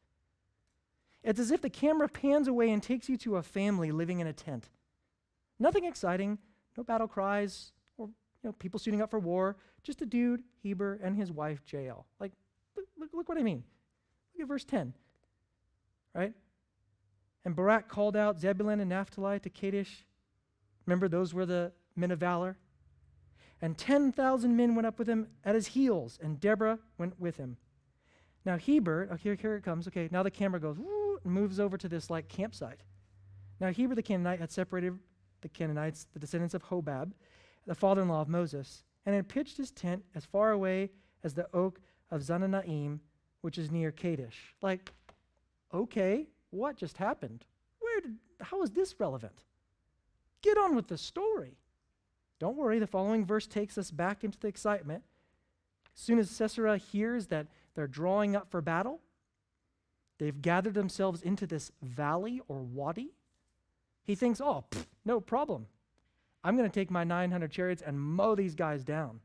It's 1.24 1.40
as 1.40 1.52
if 1.52 1.62
the 1.62 1.70
camera 1.70 2.08
pans 2.08 2.48
away 2.48 2.72
and 2.72 2.82
takes 2.82 3.10
you 3.10 3.18
to 3.18 3.36
a 3.36 3.44
family 3.44 3.92
living 3.92 4.20
in 4.20 4.28
a 4.28 4.34
tent. 4.34 4.70
Nothing 5.60 5.84
exciting, 5.84 6.38
no 6.78 6.84
battle 6.84 7.08
cries 7.08 7.74
or 7.98 8.08
you 8.08 8.50
know, 8.50 8.54
people 8.54 8.80
suiting 8.80 9.02
up 9.02 9.12
for 9.12 9.20
war, 9.20 9.58
just 9.84 10.02
a 10.02 10.06
dude, 10.06 10.44
Heber, 10.64 11.00
and 11.04 11.16
his 11.16 11.32
wife, 11.32 11.62
Jael. 11.72 12.06
Like, 12.20 12.32
look, 12.78 12.86
look, 12.98 13.10
look 13.14 13.30
what 13.30 13.38
I 13.38 13.44
mean. 13.44 13.64
Look 14.34 14.44
at 14.44 14.48
verse 14.48 14.64
10, 14.64 14.94
right? 16.16 16.34
And 17.50 17.56
Barak 17.56 17.88
called 17.88 18.16
out 18.16 18.40
Zebulun 18.40 18.80
and 18.80 18.92
Naphtali 18.92 19.40
to 19.40 19.50
Kadesh. 19.50 20.06
Remember, 20.86 21.08
those 21.08 21.34
were 21.34 21.48
the 21.48 21.72
men 21.96 22.12
of 22.12 22.20
valor. 22.20 22.58
And 23.60 23.76
10,000 23.76 24.56
men 24.56 24.76
went 24.76 24.86
up 24.86 25.00
with 25.00 25.10
him 25.10 25.30
at 25.44 25.56
his 25.56 25.66
heels, 25.66 26.20
and 26.22 26.40
Deborah 26.40 26.78
went 27.00 27.20
with 27.20 27.38
him. 27.38 27.58
Now, 28.46 28.58
Heber, 28.58 29.10
okay, 29.14 29.32
oh, 29.32 29.36
here 29.36 29.56
it 29.56 29.64
comes. 29.64 29.88
Okay, 29.88 30.10
now 30.12 30.22
the 30.22 30.30
camera 30.30 30.60
goes, 30.60 30.78
and 30.78 31.34
moves 31.34 31.60
over 31.60 31.76
to 31.76 31.90
this 31.90 32.12
like 32.12 32.28
campsite. 32.28 32.82
Now, 33.60 33.72
Heber 33.72 33.96
the 33.96 34.04
Canaanite 34.04 34.42
had 34.42 34.52
separated 34.52 35.00
the 35.42 35.50
Canaanites, 35.50 36.06
the 36.14 36.20
descendants 36.20 36.54
of 36.54 36.66
Hobab, 36.66 37.14
the 37.66 37.74
father 37.74 38.04
in 38.04 38.10
law 38.10 38.22
of 38.22 38.30
Moses, 38.30 38.84
and 39.08 39.16
had 39.16 39.28
pitched 39.28 39.58
his 39.58 39.72
tent 39.72 40.04
as 40.14 40.24
far 40.24 40.52
away 40.52 40.92
as 41.24 41.34
the 41.34 41.48
oak 41.52 41.80
of 42.12 42.22
Zaanannim, 42.22 43.00
which 43.42 43.58
is 43.58 43.72
near 43.72 43.92
Kadesh. 43.92 44.54
Like, 44.62 44.92
okay, 45.74 46.28
what 46.52 46.78
just 46.78 46.98
happened? 46.98 47.46
Where 47.80 48.02
did, 48.02 48.16
how 48.42 48.62
is 48.64 48.72
this 48.72 48.96
relevant? 49.00 49.44
Get 50.42 50.58
on 50.58 50.76
with 50.76 50.88
the 50.88 50.98
story. 50.98 51.58
Don't 52.40 52.58
worry, 52.58 52.80
the 52.80 52.88
following 52.88 53.26
verse 53.26 53.48
takes 53.48 53.78
us 53.78 53.92
back 53.92 54.24
into 54.24 54.40
the 54.40 54.48
excitement. 54.48 55.04
As 55.94 56.02
soon 56.02 56.20
as 56.20 56.30
Sisera 56.30 56.78
hears 56.78 57.28
that 57.28 57.48
they're 57.76 57.88
drawing 57.88 58.36
up 58.36 58.50
for 58.50 58.62
battle, 58.62 59.02
they've 60.18 60.42
gathered 60.42 60.74
themselves 60.74 61.22
into 61.22 61.46
this 61.46 61.72
valley 61.82 62.42
or 62.48 62.62
wadi. 62.62 63.12
He 64.06 64.16
thinks, 64.16 64.40
oh, 64.40 64.64
pff, 64.72 64.86
no 65.04 65.20
problem. 65.20 65.68
I'm 66.44 66.56
going 66.56 66.70
to 66.70 66.74
take 66.74 66.90
my 66.90 67.04
900 67.04 67.52
chariots 67.52 67.84
and 67.86 68.00
mow 68.00 68.36
these 68.36 68.56
guys 68.56 68.84
down. 68.86 69.20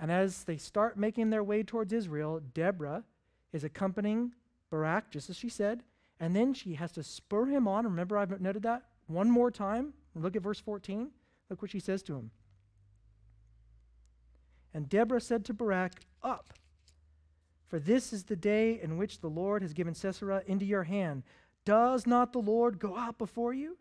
And 0.00 0.10
as 0.10 0.44
they 0.44 0.56
start 0.56 0.98
making 0.98 1.30
their 1.30 1.44
way 1.44 1.62
towards 1.62 1.92
Israel, 1.92 2.40
Deborah 2.52 3.04
is 3.52 3.62
accompanying 3.62 4.32
Barak, 4.70 5.10
just 5.10 5.30
as 5.30 5.36
she 5.36 5.48
said, 5.48 5.84
and 6.24 6.34
then 6.34 6.54
she 6.54 6.72
has 6.72 6.90
to 6.92 7.02
spur 7.02 7.44
him 7.44 7.68
on. 7.68 7.84
Remember, 7.84 8.16
I've 8.16 8.40
noted 8.40 8.62
that 8.62 8.84
one 9.08 9.30
more 9.30 9.50
time. 9.50 9.92
Look 10.14 10.36
at 10.36 10.42
verse 10.42 10.58
14. 10.58 11.10
Look 11.50 11.60
what 11.60 11.70
she 11.70 11.80
says 11.80 12.02
to 12.04 12.14
him. 12.14 12.30
And 14.72 14.88
Deborah 14.88 15.20
said 15.20 15.44
to 15.44 15.52
Barak, 15.52 16.00
Up, 16.22 16.54
for 17.68 17.78
this 17.78 18.10
is 18.10 18.24
the 18.24 18.36
day 18.36 18.80
in 18.82 18.96
which 18.96 19.20
the 19.20 19.28
Lord 19.28 19.60
has 19.60 19.74
given 19.74 19.94
Sisera 19.94 20.42
into 20.46 20.64
your 20.64 20.84
hand. 20.84 21.24
Does 21.66 22.06
not 22.06 22.32
the 22.32 22.38
Lord 22.38 22.78
go 22.78 22.96
out 22.96 23.18
before 23.18 23.52
you? 23.52 23.76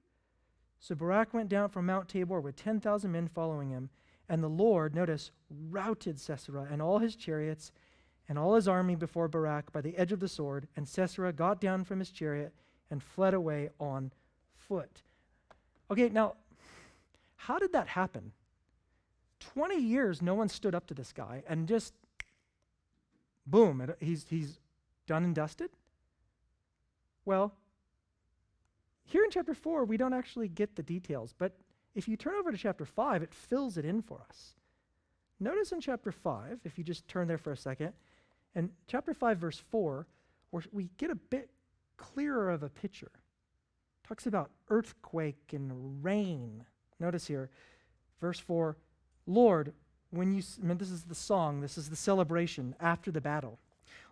So 0.82 0.96
Barak 0.96 1.34
went 1.34 1.48
down 1.48 1.70
from 1.70 1.86
Mount 1.86 2.10
Tabor 2.10 2.42
with 2.42 2.58
10,000 2.58 3.10
men 3.10 3.30
following 3.30 3.70
him. 3.70 3.90
And 4.28 4.44
the 4.44 4.50
Lord, 4.50 4.94
notice, 4.94 5.32
routed 5.50 6.20
Sisera 6.20 6.68
and 6.70 6.82
all 6.82 7.00
his 7.00 7.16
chariots 7.16 7.72
and 8.30 8.40
all 8.40 8.56
his 8.56 8.68
army 8.68 8.96
before 8.96 9.28
Barak 9.28 9.72
by 9.72 9.82
the 9.82 9.98
edge 9.98 10.12
of 10.12 10.20
the 10.20 10.28
sword. 10.28 10.68
And 10.76 10.88
Sisera 10.88 11.34
got 11.34 11.60
down 11.60 11.84
from 11.84 12.00
his 12.00 12.10
chariot 12.10 12.54
and 12.90 13.02
fled 13.02 13.34
away 13.34 13.70
on 13.80 14.12
foot. 14.56 15.02
Okay, 15.92 16.10
now 16.10 16.36
how 17.36 17.60
did 17.60 17.74
that 17.74 17.90
happen? 17.90 18.32
20 19.40 19.76
years, 19.76 20.22
no 20.22 20.34
one 20.34 20.48
stood 20.48 20.74
up 20.74 20.88
to 20.88 20.94
this 20.94 21.12
guy, 21.12 21.44
and 21.48 21.68
just 21.68 21.94
boom, 23.46 23.94
he's, 24.00 24.26
he's 24.30 24.60
done 25.08 25.24
and 25.24 25.36
dusted? 25.36 25.70
Well, 27.26 27.54
here 29.04 29.24
in 29.24 29.32
chapter 29.32 29.54
4, 29.54 29.86
we 29.86 29.98
don't 29.98 30.14
actually 30.14 30.48
get 30.48 30.76
the 30.76 30.84
details, 30.84 31.34
but 31.38 31.58
if 31.96 32.08
you 32.08 32.18
turn 32.18 32.36
over 32.36 32.52
to 32.52 32.58
chapter 32.58 32.86
5, 32.86 33.22
it 33.22 33.34
fills 33.34 33.78
it 33.78 33.86
in 33.86 34.02
for 34.02 34.22
us. 34.30 34.54
Notice 35.40 35.72
in 35.72 35.82
chapter 35.82 36.12
5, 36.12 36.62
if 36.64 36.78
you 36.78 36.84
just 36.84 37.08
turn 37.08 37.28
there 37.28 37.38
for 37.38 37.52
a 37.52 37.58
second, 37.58 37.94
and 38.56 38.70
chapter 38.88 39.14
5, 39.14 39.38
verse 39.38 39.62
4, 39.70 40.08
where 40.52 40.64
we 40.72 40.90
get 40.98 41.10
a 41.10 41.16
bit 41.16 41.50
clearer 41.98 42.52
of 42.52 42.64
a 42.64 42.70
picture. 42.70 43.12
Talks 44.08 44.28
about 44.28 44.52
earthquake 44.70 45.54
and 45.54 46.04
rain 46.04 46.66
Notice 47.04 47.28
here, 47.28 47.50
verse 48.22 48.40
4 48.40 48.78
Lord, 49.28 49.74
when 50.12 50.34
you, 50.34 50.42
I 50.62 50.66
mean, 50.66 50.78
this 50.78 50.92
is 50.92 51.04
the 51.04 51.16
song, 51.16 51.60
this 51.62 51.78
is 51.78 51.90
the 51.90 51.96
celebration 51.96 52.76
after 52.80 53.12
the 53.12 53.22
battle. 53.22 53.60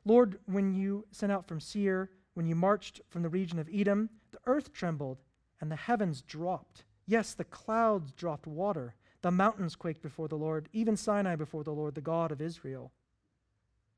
Lord, 0.04 0.40
when 0.46 0.74
you 0.74 1.06
sent 1.12 1.32
out 1.32 1.48
from 1.48 1.60
Seir, 1.60 2.10
when 2.34 2.48
you 2.48 2.56
marched 2.56 3.02
from 3.10 3.24
the 3.24 3.30
region 3.30 3.60
of 3.60 3.70
Edom, 3.74 4.10
the 4.32 4.40
earth 4.46 4.74
trembled 4.74 5.20
and 5.60 5.72
the 5.72 5.76
heavens 5.76 6.22
dropped. 6.22 6.84
Yes, 7.06 7.34
the 7.34 7.44
clouds 7.44 8.12
dropped 8.12 8.48
water. 8.48 8.96
The 9.22 9.32
mountains 9.32 9.76
quaked 9.76 10.02
before 10.02 10.28
the 10.28 10.38
Lord, 10.38 10.68
even 10.74 10.98
Sinai 10.98 11.36
before 11.36 11.64
the 11.64 11.72
Lord, 11.72 11.96
the 11.96 12.02
God 12.02 12.32
of 12.32 12.42
Israel. 12.42 12.92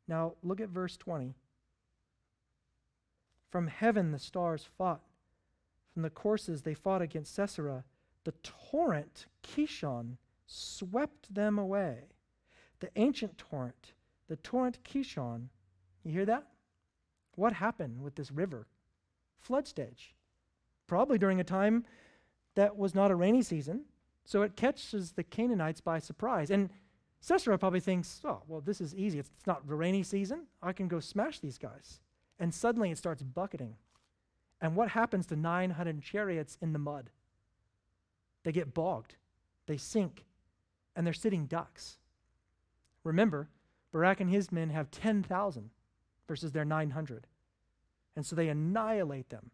Now, 0.07 0.33
look 0.43 0.59
at 0.59 0.69
verse 0.69 0.97
20. 0.97 1.35
From 3.49 3.67
heaven 3.67 4.11
the 4.11 4.19
stars 4.19 4.67
fought. 4.77 5.01
From 5.93 6.01
the 6.01 6.09
courses 6.09 6.61
they 6.61 6.73
fought 6.73 7.01
against 7.01 7.35
Sisera. 7.35 7.83
The 8.23 8.33
torrent 8.43 9.27
Kishon 9.43 10.17
swept 10.47 11.33
them 11.33 11.59
away. 11.59 12.09
The 12.79 12.89
ancient 12.95 13.37
torrent, 13.37 13.93
the 14.27 14.37
torrent 14.37 14.83
Kishon. 14.83 15.49
You 16.03 16.11
hear 16.11 16.25
that? 16.25 16.47
What 17.35 17.53
happened 17.53 18.01
with 18.01 18.15
this 18.15 18.31
river? 18.31 18.67
Flood 19.39 19.67
stage. 19.67 20.15
Probably 20.87 21.17
during 21.17 21.39
a 21.39 21.45
time 21.45 21.85
that 22.55 22.77
was 22.77 22.93
not 22.93 23.11
a 23.11 23.15
rainy 23.15 23.41
season. 23.41 23.85
So 24.25 24.41
it 24.41 24.55
catches 24.55 25.13
the 25.13 25.23
Canaanites 25.23 25.81
by 25.81 25.99
surprise. 25.99 26.49
And 26.49 26.69
Sisera 27.23 27.57
probably 27.57 27.79
thinks, 27.79 28.19
oh, 28.25 28.41
well, 28.49 28.59
this 28.59 28.81
is 28.81 28.93
easy. 28.93 29.17
It's, 29.17 29.31
it's 29.37 29.47
not 29.47 29.65
the 29.65 29.75
rainy 29.75 30.03
season. 30.03 30.41
I 30.61 30.73
can 30.73 30.89
go 30.89 30.99
smash 30.99 31.39
these 31.39 31.57
guys. 31.57 32.01
And 32.37 32.53
suddenly 32.53 32.91
it 32.91 32.97
starts 32.97 33.23
bucketing. 33.23 33.77
And 34.59 34.75
what 34.75 34.89
happens 34.89 35.25
to 35.27 35.37
900 35.37 36.01
chariots 36.01 36.57
in 36.61 36.73
the 36.73 36.79
mud? 36.79 37.11
They 38.43 38.51
get 38.51 38.73
bogged, 38.73 39.15
they 39.67 39.77
sink, 39.77 40.25
and 40.97 41.07
they're 41.07 41.13
sitting 41.13 41.45
ducks. 41.45 41.97
Remember, 43.05 43.47
Barak 43.93 44.19
and 44.19 44.29
his 44.29 44.51
men 44.51 44.69
have 44.71 44.91
10,000 44.91 45.69
versus 46.27 46.51
their 46.51 46.65
900. 46.65 47.25
And 48.17 48.25
so 48.25 48.35
they 48.35 48.49
annihilate 48.49 49.29
them, 49.29 49.49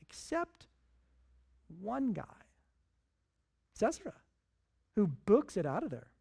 except 0.00 0.68
one 1.80 2.12
guy, 2.12 2.46
Sisera, 3.74 4.14
who 4.94 5.08
books 5.08 5.56
it 5.56 5.66
out 5.66 5.82
of 5.82 5.90
there. 5.90 6.11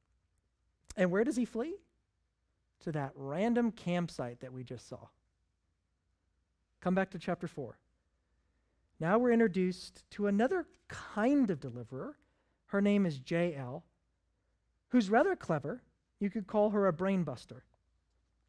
And 0.95 1.11
where 1.11 1.23
does 1.23 1.35
he 1.35 1.45
flee? 1.45 1.75
To 2.81 2.91
that 2.91 3.11
random 3.15 3.71
campsite 3.71 4.39
that 4.39 4.53
we 4.53 4.63
just 4.63 4.87
saw. 4.87 5.07
Come 6.81 6.95
back 6.95 7.11
to 7.11 7.19
chapter 7.19 7.47
4. 7.47 7.77
Now 8.99 9.17
we're 9.17 9.31
introduced 9.31 10.03
to 10.11 10.27
another 10.27 10.67
kind 10.87 11.49
of 11.49 11.59
deliverer. 11.59 12.17
Her 12.67 12.81
name 12.81 13.05
is 13.05 13.21
Jael, 13.25 13.83
who's 14.89 15.09
rather 15.09 15.35
clever. 15.35 15.83
You 16.19 16.29
could 16.29 16.47
call 16.47 16.71
her 16.71 16.87
a 16.87 16.93
brainbuster. 16.93 17.61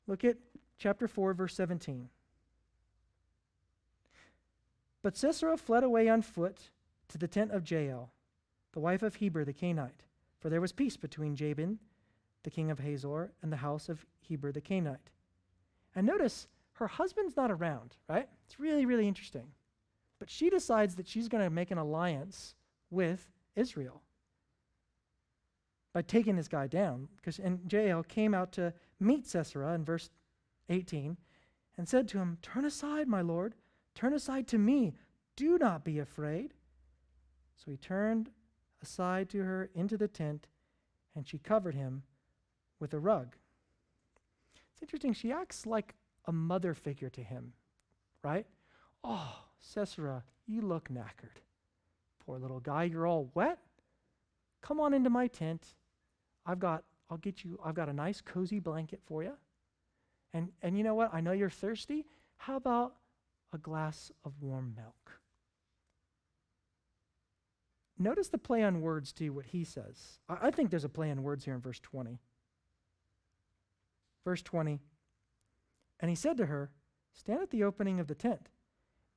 Look 0.07 0.25
at 0.25 0.37
chapter 0.79 1.09
4, 1.09 1.35
verse 1.35 1.55
17. 1.55 2.09
But 5.03 5.17
Sisera 5.17 5.57
fled 5.57 5.85
away 5.85 6.09
on 6.09 6.23
foot 6.23 6.71
to 7.09 7.19
the 7.19 7.29
tent 7.29 7.51
of 7.51 7.71
Jael, 7.71 8.13
the 8.73 8.81
wife 8.81 9.03
of 9.03 9.17
Heber 9.17 9.45
the 9.45 9.53
Kenite, 9.53 10.05
for 10.39 10.49
there 10.49 10.61
was 10.61 10.73
peace 10.73 10.97
between 10.97 11.37
Jabin, 11.37 11.79
the 12.43 12.51
king 12.51 12.71
of 12.71 12.79
Hazor, 12.79 13.33
and 13.43 13.53
the 13.53 13.57
house 13.57 13.89
of 13.89 14.05
Heber 14.21 14.53
the 14.53 14.61
Kenite. 14.61 15.11
And 15.95 16.07
notice 16.07 16.49
her 16.75 16.87
husband's 16.87 17.37
not 17.37 17.51
around, 17.51 17.97
right? 18.09 18.29
It's 18.47 18.59
really, 18.59 18.87
really 18.87 19.07
interesting. 19.07 19.49
But 20.19 20.31
she 20.31 20.51
decides 20.51 20.95
that 20.97 21.09
she's 21.09 21.29
going 21.29 21.45
to 21.45 21.51
make 21.51 21.71
an 21.71 21.79
alliance 21.79 22.55
with 22.91 23.31
Israel 23.57 24.03
by 25.93 26.03
taking 26.03 26.37
this 26.37 26.49
guy 26.49 26.67
down. 26.67 27.09
Because 27.17 27.39
and 27.39 27.71
Jael 27.71 28.03
came 28.03 28.35
out 28.35 28.53
to 28.53 28.73
meet 29.01 29.27
Sisera 29.27 29.75
in 29.75 29.85
verse 29.85 30.11
18 30.69 31.17
and 31.77 31.89
said 31.89 32.09
to 32.09 32.19
him, 32.19 32.39
Turn 32.43 32.65
aside, 32.65 33.09
my 33.09 33.21
lord, 33.21 33.55
turn 33.95 34.15
aside 34.15 34.47
to 34.49 34.59
me. 34.59 34.95
Do 35.37 35.59
not 35.59 35.85
be 35.85 35.99
afraid. 35.99 36.55
So 37.57 37.71
he 37.71 37.77
turned 37.77 38.31
aside 38.83 39.29
to 39.31 39.43
her 39.43 39.71
into 39.75 39.97
the 39.97 40.09
tent, 40.09 40.49
and 41.15 41.27
she 41.27 41.39
covered 41.39 41.75
him 41.75 42.03
with 42.83 42.93
a 42.93 42.99
rug. 42.99 43.37
It's 44.73 44.83
interesting, 44.83 45.15
she 45.15 45.31
acts 45.33 45.65
like 45.67 45.95
a 46.27 46.33
mother 46.33 46.75
figure 46.75 47.09
to 47.11 47.23
him, 47.23 47.53
right? 48.25 48.45
Oh, 49.05 49.37
Sisera, 49.61 50.25
you 50.47 50.61
look 50.63 50.89
knackered. 50.91 51.39
Poor 52.27 52.39
little 52.39 52.59
guy, 52.59 52.85
you're 52.85 53.07
all 53.07 53.31
wet. 53.35 53.61
Come 54.63 54.81
on 54.81 54.93
into 54.93 55.11
my 55.11 55.29
tent. 55.29 55.77
I've 56.45 56.59
got, 56.59 56.83
I'll 57.09 57.19
get 57.19 57.45
you, 57.45 57.57
I've 57.65 57.77
got 57.77 57.89
a 57.89 57.93
nice 57.93 58.21
cozy 58.21 58.59
blanket 58.59 59.01
for 59.07 59.23
you. 59.23 59.35
And, 60.35 60.49
and 60.61 60.77
you 60.77 60.83
know 60.83 60.95
what? 60.95 61.15
I 61.15 61.21
know 61.21 61.33
you're 61.33 61.51
thirsty. 61.51 62.05
How 62.37 62.57
about 62.57 62.95
a 63.53 63.59
glass 63.59 64.11
of 64.25 64.33
warm 64.41 64.75
milk? 64.77 65.21
Notice 67.97 68.27
the 68.27 68.39
play 68.39 68.65
on 68.65 68.81
words, 68.81 69.13
too, 69.13 69.33
what 69.33 69.47
he 69.47 69.63
says. 69.63 70.19
I, 70.29 70.49
I 70.49 70.51
think 70.51 70.71
there's 70.71 70.85
a 70.85 70.89
play 70.89 71.13
on 71.13 71.23
words 71.23 71.45
here 71.45 71.55
in 71.55 71.61
verse 71.61 71.79
20. 71.79 72.19
Verse 74.25 74.43
20 74.43 74.81
And 76.01 76.09
he 76.09 76.15
said 76.15 76.37
to 76.39 76.47
her, 76.47 76.71
Stand 77.13 77.43
at 77.43 77.51
the 77.51 77.65
opening 77.65 78.01
of 78.01 78.07
the 78.07 78.15
tent, 78.15 78.49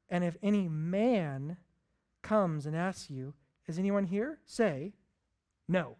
and 0.09 0.23
if 0.23 0.37
any 0.43 0.67
man 0.67 1.57
comes 2.21 2.65
and 2.65 2.75
asks 2.75 3.09
you, 3.09 3.33
Is 3.67 3.79
anyone 3.79 4.05
here? 4.05 4.39
Say, 4.45 4.93
No. 5.67 5.97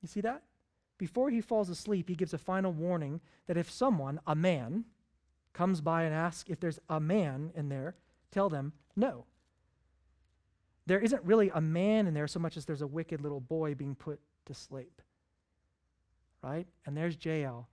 You 0.00 0.08
see 0.08 0.20
that? 0.22 0.42
Before 0.98 1.30
he 1.30 1.40
falls 1.40 1.70
asleep, 1.70 2.08
he 2.08 2.14
gives 2.14 2.34
a 2.34 2.38
final 2.38 2.72
warning 2.72 3.20
that 3.46 3.56
if 3.56 3.70
someone, 3.70 4.20
a 4.26 4.34
man, 4.34 4.84
comes 5.52 5.80
by 5.80 6.04
and 6.04 6.14
asks 6.14 6.48
if 6.48 6.60
there's 6.60 6.78
a 6.88 7.00
man 7.00 7.50
in 7.54 7.68
there, 7.68 7.96
tell 8.30 8.48
them, 8.48 8.72
No. 8.96 9.26
There 10.86 11.00
isn't 11.00 11.22
really 11.24 11.50
a 11.54 11.60
man 11.60 12.06
in 12.06 12.14
there 12.14 12.26
so 12.26 12.40
much 12.40 12.56
as 12.56 12.64
there's 12.64 12.82
a 12.82 12.86
wicked 12.86 13.20
little 13.20 13.40
boy 13.40 13.74
being 13.74 13.94
put 13.94 14.20
to 14.46 14.54
sleep. 14.54 15.02
Right? 16.42 16.66
And 16.86 16.96
there's 16.96 17.16
Jael. 17.22 17.68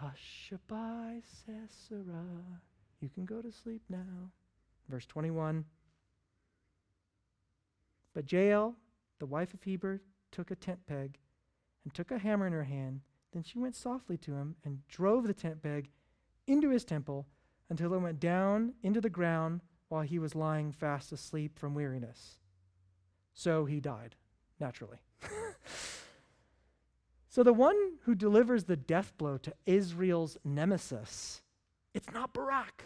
Hush-a-bye, 0.00 1.22
Sisera. 1.24 2.26
You 3.00 3.08
can 3.08 3.24
go 3.24 3.40
to 3.40 3.50
sleep 3.50 3.82
now. 3.88 4.30
Verse 4.90 5.06
21. 5.06 5.64
But 8.12 8.30
Jael, 8.30 8.74
the 9.18 9.26
wife 9.26 9.54
of 9.54 9.62
Heber, 9.62 10.02
took 10.30 10.50
a 10.50 10.56
tent 10.56 10.80
peg 10.86 11.18
and 11.84 11.94
took 11.94 12.10
a 12.10 12.18
hammer 12.18 12.46
in 12.46 12.52
her 12.52 12.64
hand. 12.64 13.00
Then 13.32 13.42
she 13.42 13.58
went 13.58 13.74
softly 13.74 14.18
to 14.18 14.34
him 14.34 14.56
and 14.64 14.86
drove 14.88 15.26
the 15.26 15.34
tent 15.34 15.62
peg 15.62 15.88
into 16.46 16.68
his 16.68 16.84
temple 16.84 17.26
until 17.70 17.94
it 17.94 17.98
went 17.98 18.20
down 18.20 18.74
into 18.82 19.00
the 19.00 19.10
ground 19.10 19.62
while 19.88 20.02
he 20.02 20.18
was 20.18 20.34
lying 20.34 20.72
fast 20.72 21.10
asleep 21.10 21.58
from 21.58 21.74
weariness. 21.74 22.38
So 23.32 23.64
he 23.64 23.80
died, 23.80 24.14
naturally. 24.60 24.98
so 27.36 27.42
the 27.42 27.52
one 27.52 27.76
who 28.04 28.14
delivers 28.14 28.64
the 28.64 28.76
death 28.78 29.12
blow 29.18 29.36
to 29.36 29.52
Israel's 29.66 30.38
nemesis, 30.42 31.42
it's 31.92 32.10
not 32.10 32.32
Barak. 32.32 32.84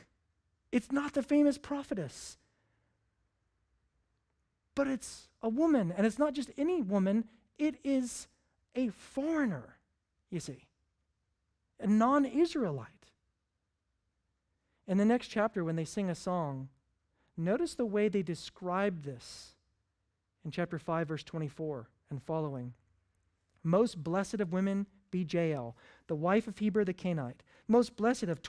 It's 0.72 0.90
not 0.90 1.12
the 1.12 1.22
famous 1.22 1.56
prophetess. 1.56 2.36
But 4.74 4.88
it's 4.88 5.28
a 5.40 5.48
woman, 5.48 5.94
and 5.96 6.04
it's 6.04 6.18
not 6.18 6.34
just 6.34 6.50
any 6.58 6.82
woman, 6.82 7.26
it 7.58 7.76
is 7.84 8.26
a 8.74 8.88
foreigner, 8.88 9.76
you 10.32 10.40
see, 10.40 10.66
a 11.78 11.86
non 11.86 12.24
Israelite. 12.24 13.06
In 14.88 14.98
the 14.98 15.04
next 15.04 15.28
chapter, 15.28 15.62
when 15.62 15.76
they 15.76 15.84
sing 15.84 16.10
a 16.10 16.14
song, 16.16 16.70
notice 17.36 17.76
the 17.76 17.86
way 17.86 18.08
they 18.08 18.22
describe 18.22 19.04
this 19.04 19.54
in 20.44 20.50
chapter 20.50 20.80
5, 20.80 21.06
verse 21.06 21.22
24 21.22 21.88
and 22.10 22.20
following. 22.20 22.74
Most 23.62 24.03
blessed 24.03 24.40
of 24.40 24.53
women 24.53 24.87
be 25.11 25.27
Jael, 25.29 25.77
the 26.07 26.14
wife 26.14 26.46
of 26.46 26.59
Heber 26.59 26.85
the 26.85 26.94
Kenite. 26.94 27.42
Most 27.68 27.96
blessed 27.96 28.25
of 28.25 28.40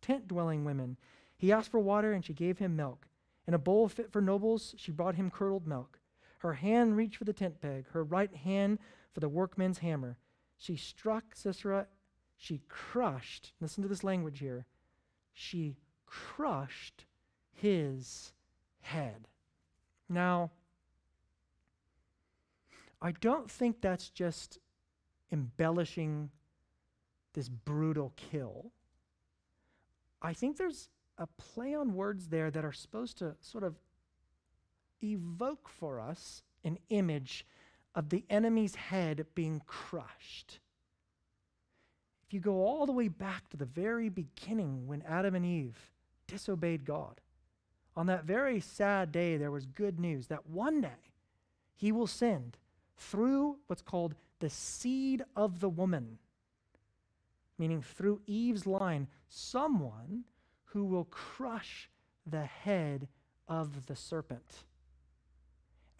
tent 0.00 0.28
dwelling 0.28 0.64
women. 0.64 0.96
He 1.36 1.52
asked 1.52 1.70
for 1.70 1.80
water, 1.80 2.12
and 2.12 2.24
she 2.24 2.32
gave 2.32 2.58
him 2.58 2.76
milk. 2.76 3.06
In 3.46 3.54
a 3.54 3.58
bowl 3.58 3.88
fit 3.88 4.10
for 4.10 4.20
nobles, 4.20 4.74
she 4.78 4.92
brought 4.92 5.16
him 5.16 5.30
curdled 5.30 5.66
milk. 5.66 5.98
Her 6.38 6.54
hand 6.54 6.96
reached 6.96 7.16
for 7.16 7.24
the 7.24 7.32
tent 7.32 7.60
peg, 7.60 7.86
her 7.90 8.04
right 8.04 8.34
hand 8.34 8.78
for 9.12 9.20
the 9.20 9.28
workman's 9.28 9.78
hammer. 9.78 10.18
She 10.56 10.76
struck 10.76 11.34
Sisera. 11.34 11.86
She 12.36 12.62
crushed, 12.68 13.52
listen 13.60 13.82
to 13.82 13.88
this 13.88 14.04
language 14.04 14.38
here. 14.38 14.66
She 15.32 15.76
crushed 16.06 17.06
his 17.52 18.32
head. 18.80 19.28
Now, 20.08 20.50
I 23.04 23.12
don't 23.12 23.50
think 23.50 23.82
that's 23.82 24.08
just 24.08 24.58
embellishing 25.30 26.30
this 27.34 27.50
brutal 27.50 28.14
kill. 28.16 28.72
I 30.22 30.32
think 30.32 30.56
there's 30.56 30.88
a 31.18 31.26
play 31.26 31.74
on 31.74 31.92
words 31.92 32.28
there 32.28 32.50
that 32.50 32.64
are 32.64 32.72
supposed 32.72 33.18
to 33.18 33.36
sort 33.40 33.62
of 33.62 33.74
evoke 35.02 35.68
for 35.68 36.00
us 36.00 36.42
an 36.64 36.78
image 36.88 37.44
of 37.94 38.08
the 38.08 38.24
enemy's 38.30 38.74
head 38.74 39.26
being 39.34 39.60
crushed. 39.66 40.60
If 42.26 42.32
you 42.32 42.40
go 42.40 42.64
all 42.64 42.86
the 42.86 42.92
way 42.92 43.08
back 43.08 43.50
to 43.50 43.58
the 43.58 43.66
very 43.66 44.08
beginning 44.08 44.86
when 44.86 45.02
Adam 45.02 45.34
and 45.34 45.44
Eve 45.44 45.92
disobeyed 46.26 46.86
God, 46.86 47.20
on 47.94 48.06
that 48.06 48.24
very 48.24 48.60
sad 48.60 49.12
day, 49.12 49.36
there 49.36 49.50
was 49.50 49.66
good 49.66 50.00
news 50.00 50.28
that 50.28 50.48
one 50.48 50.80
day 50.80 51.12
he 51.74 51.92
will 51.92 52.06
send 52.06 52.56
through 52.96 53.58
what's 53.66 53.82
called 53.82 54.14
the 54.40 54.50
seed 54.50 55.24
of 55.36 55.60
the 55.60 55.68
woman, 55.68 56.18
meaning 57.58 57.82
through 57.82 58.20
Eve's 58.26 58.66
line, 58.66 59.08
someone 59.28 60.24
who 60.64 60.84
will 60.84 61.04
crush 61.04 61.90
the 62.26 62.44
head 62.44 63.08
of 63.48 63.86
the 63.86 63.96
serpent. 63.96 64.64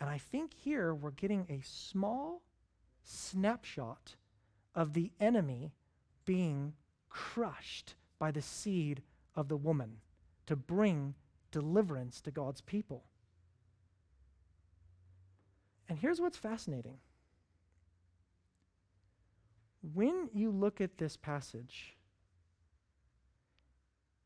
And 0.01 0.11
I 0.11 0.19
think 0.19 0.53
here 0.55 0.95
we're 0.95 1.11
getting 1.13 1.47
a 1.49 1.63
small 1.65 2.43
snapshot 3.03 4.17
of 4.75 4.93
the 4.93 5.13
enemy 5.21 5.73
being 6.25 6.75
crushed 7.09 7.95
by 8.19 8.31
the 8.31 8.43
seed 8.43 9.03
of 9.35 9.49
the 9.49 9.57
woman 9.57 9.99
to 10.47 10.57
bring 10.57 11.15
deliverance 11.51 12.21
to 12.23 12.31
God's 12.31 12.61
people. 12.61 13.05
And 15.95 16.01
here's 16.01 16.21
what's 16.21 16.37
fascinating. 16.37 16.99
When 19.93 20.29
you 20.35 20.51
look 20.51 20.81
at 20.81 20.99
this 20.99 21.17
passage, 21.17 21.95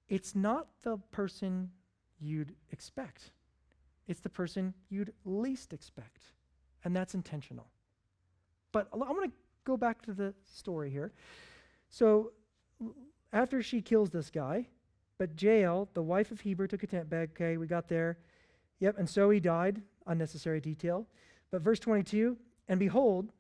it's 0.09 0.35
not 0.35 0.69
the 0.83 0.97
person 1.11 1.69
you'd 2.19 2.55
expect. 2.73 3.33
It's 4.07 4.21
the 4.21 4.31
person 4.31 4.73
you'd 4.89 5.13
least 5.27 5.75
expect. 5.75 6.23
And 6.85 6.97
that's 6.97 7.15
intentional. 7.15 7.67
But 8.73 8.89
I'm 8.91 9.01
going 9.01 9.29
to 9.29 9.37
go 9.67 9.77
back 9.77 10.01
to 10.07 10.15
the 10.15 10.33
story 10.51 10.89
here. 10.89 11.13
So, 11.91 12.33
after 13.31 13.61
she 13.61 13.83
kills 13.83 14.09
this 14.09 14.31
guy, 14.31 14.69
but 15.19 15.43
Jael, 15.43 15.91
the 15.93 16.03
wife 16.03 16.31
of 16.31 16.41
Heber, 16.41 16.67
took 16.67 16.83
a 16.83 16.87
tent 16.87 17.11
peg. 17.11 17.33
Okay, 17.35 17.59
we 17.59 17.67
got 17.67 17.89
there. 17.89 18.17
Yep, 18.81 18.97
and 18.97 19.11
so 19.11 19.29
he 19.29 19.39
died. 19.39 19.83
Unnecessary 20.07 20.63
detail. 20.63 21.07
But 21.51 21.63
verse 21.63 21.79
22 21.79 22.37
And 22.69 22.79
behold, 22.79 23.33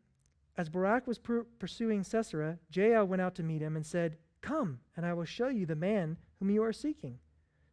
as 0.57 0.68
Barak 0.68 1.07
was 1.07 1.18
per- 1.18 1.44
pursuing 1.59 2.03
Sisera, 2.03 2.59
Jael 2.73 3.07
went 3.07 3.23
out 3.23 3.35
to 3.37 3.42
meet 3.42 3.62
him 3.62 3.77
and 3.77 3.87
said, 3.87 4.16
Come, 4.40 4.81
and 4.97 5.05
I 5.07 5.12
will 5.12 5.25
show 5.25 5.49
you 5.49 5.66
the 5.66 5.77
man 5.77 6.16
whom 6.38 6.51
you 6.51 6.62
are 6.62 6.73
seeking. 6.73 7.18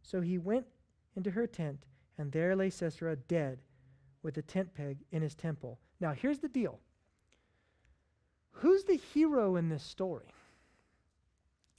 So 0.04 0.22
he 0.22 0.38
went 0.38 0.68
into 1.16 1.32
her 1.32 1.48
tent, 1.48 1.86
and 2.18 2.32
there 2.32 2.56
lay 2.56 2.70
Sisera 2.70 3.16
dead 3.16 3.60
with 4.22 4.38
a 4.38 4.42
tent 4.42 4.74
peg 4.74 5.00
in 5.12 5.22
his 5.22 5.36
temple. 5.36 5.80
Now, 6.00 6.12
here's 6.14 6.40
the 6.40 6.50
deal 6.50 6.80
who's 8.52 8.84
the 8.84 8.96
hero 8.98 9.56
in 9.56 9.70
this 9.70 9.84
story? 9.84 10.34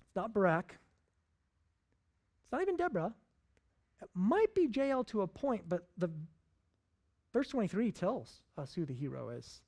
It's 0.07 0.16
not 0.16 0.33
Barak, 0.33 0.77
it's 2.45 2.53
not 2.53 2.62
even 2.62 2.77
Deborah. 2.77 3.14
It 4.03 4.09
might 4.12 4.55
be 4.55 4.69
Jael 4.71 5.05
to 5.05 5.23
a 5.23 5.27
point, 5.27 5.69
but 5.69 5.88
the 5.97 6.11
verse 7.37 7.49
23 7.49 7.92
tells 7.92 8.40
us 8.57 8.72
who 8.72 8.87
the 8.87 8.94
hero 8.94 9.29
is. 9.29 9.61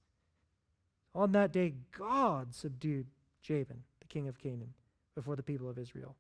On 1.15 1.33
that 1.33 1.53
day, 1.53 1.75
God 1.93 2.55
subdued 2.55 3.09
Jabin, 3.43 3.83
the 4.01 4.07
king 4.07 4.27
of 4.27 4.39
Canaan, 4.39 4.73
before 5.15 5.37
the 5.37 5.43
people 5.43 5.69
of 5.69 5.77
Israel. 5.77 6.17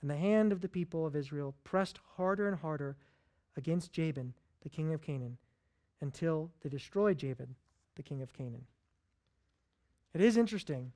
And 0.00 0.08
the 0.08 0.16
hand 0.16 0.52
of 0.52 0.60
the 0.60 0.68
people 0.68 1.06
of 1.06 1.16
Israel 1.16 1.56
pressed 1.64 1.98
harder 2.16 2.46
and 2.46 2.56
harder 2.56 2.96
against 3.56 3.90
Jabin, 3.90 4.32
the 4.62 4.68
king 4.68 4.94
of 4.94 5.02
Canaan, 5.02 5.38
until 6.00 6.52
they 6.62 6.68
destroyed 6.68 7.18
Jabin, 7.18 7.56
the 7.96 8.04
king 8.04 8.22
of 8.22 8.32
Canaan. 8.32 8.64
It 10.14 10.20
is 10.20 10.36
interesting. 10.36 10.92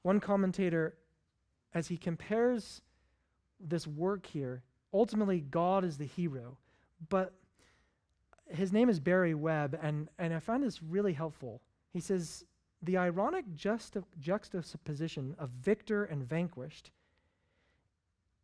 One 0.00 0.20
commentator, 0.20 0.94
as 1.74 1.88
he 1.88 1.98
compares 1.98 2.80
this 3.60 3.86
work 3.86 4.24
here, 4.24 4.62
ultimately 4.94 5.40
God 5.40 5.84
is 5.84 5.98
the 5.98 6.06
hero, 6.06 6.56
but 7.10 7.34
his 8.52 8.72
name 8.72 8.88
is 8.88 9.00
Barry 9.00 9.34
Webb, 9.34 9.78
and, 9.82 10.08
and 10.18 10.34
I 10.34 10.38
find 10.38 10.62
this 10.62 10.82
really 10.82 11.12
helpful. 11.12 11.60
He 11.92 12.00
says, 12.00 12.44
The 12.82 12.96
ironic 12.96 13.44
juxta- 13.54 14.04
juxtaposition 14.20 15.34
of 15.38 15.50
victor 15.50 16.04
and 16.04 16.22
vanquished 16.22 16.90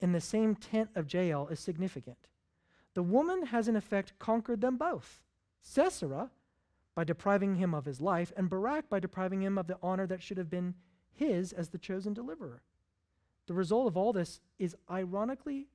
in 0.00 0.12
the 0.12 0.20
same 0.20 0.54
tent 0.54 0.90
of 0.94 1.12
Jael 1.12 1.48
is 1.48 1.60
significant. 1.60 2.28
The 2.94 3.02
woman 3.02 3.46
has, 3.46 3.68
in 3.68 3.76
effect, 3.76 4.18
conquered 4.18 4.60
them 4.60 4.76
both. 4.76 5.22
Sisera, 5.60 6.30
by 6.94 7.04
depriving 7.04 7.56
him 7.56 7.74
of 7.74 7.84
his 7.84 8.00
life, 8.00 8.32
and 8.36 8.50
Barak 8.50 8.88
by 8.88 9.00
depriving 9.00 9.42
him 9.42 9.58
of 9.58 9.66
the 9.66 9.78
honor 9.82 10.06
that 10.06 10.22
should 10.22 10.38
have 10.38 10.50
been 10.50 10.74
his 11.12 11.52
as 11.52 11.68
the 11.68 11.78
chosen 11.78 12.12
deliverer. 12.12 12.62
The 13.46 13.54
result 13.54 13.86
of 13.86 13.96
all 13.96 14.12
this 14.12 14.40
is 14.58 14.76
ironically 14.90 15.68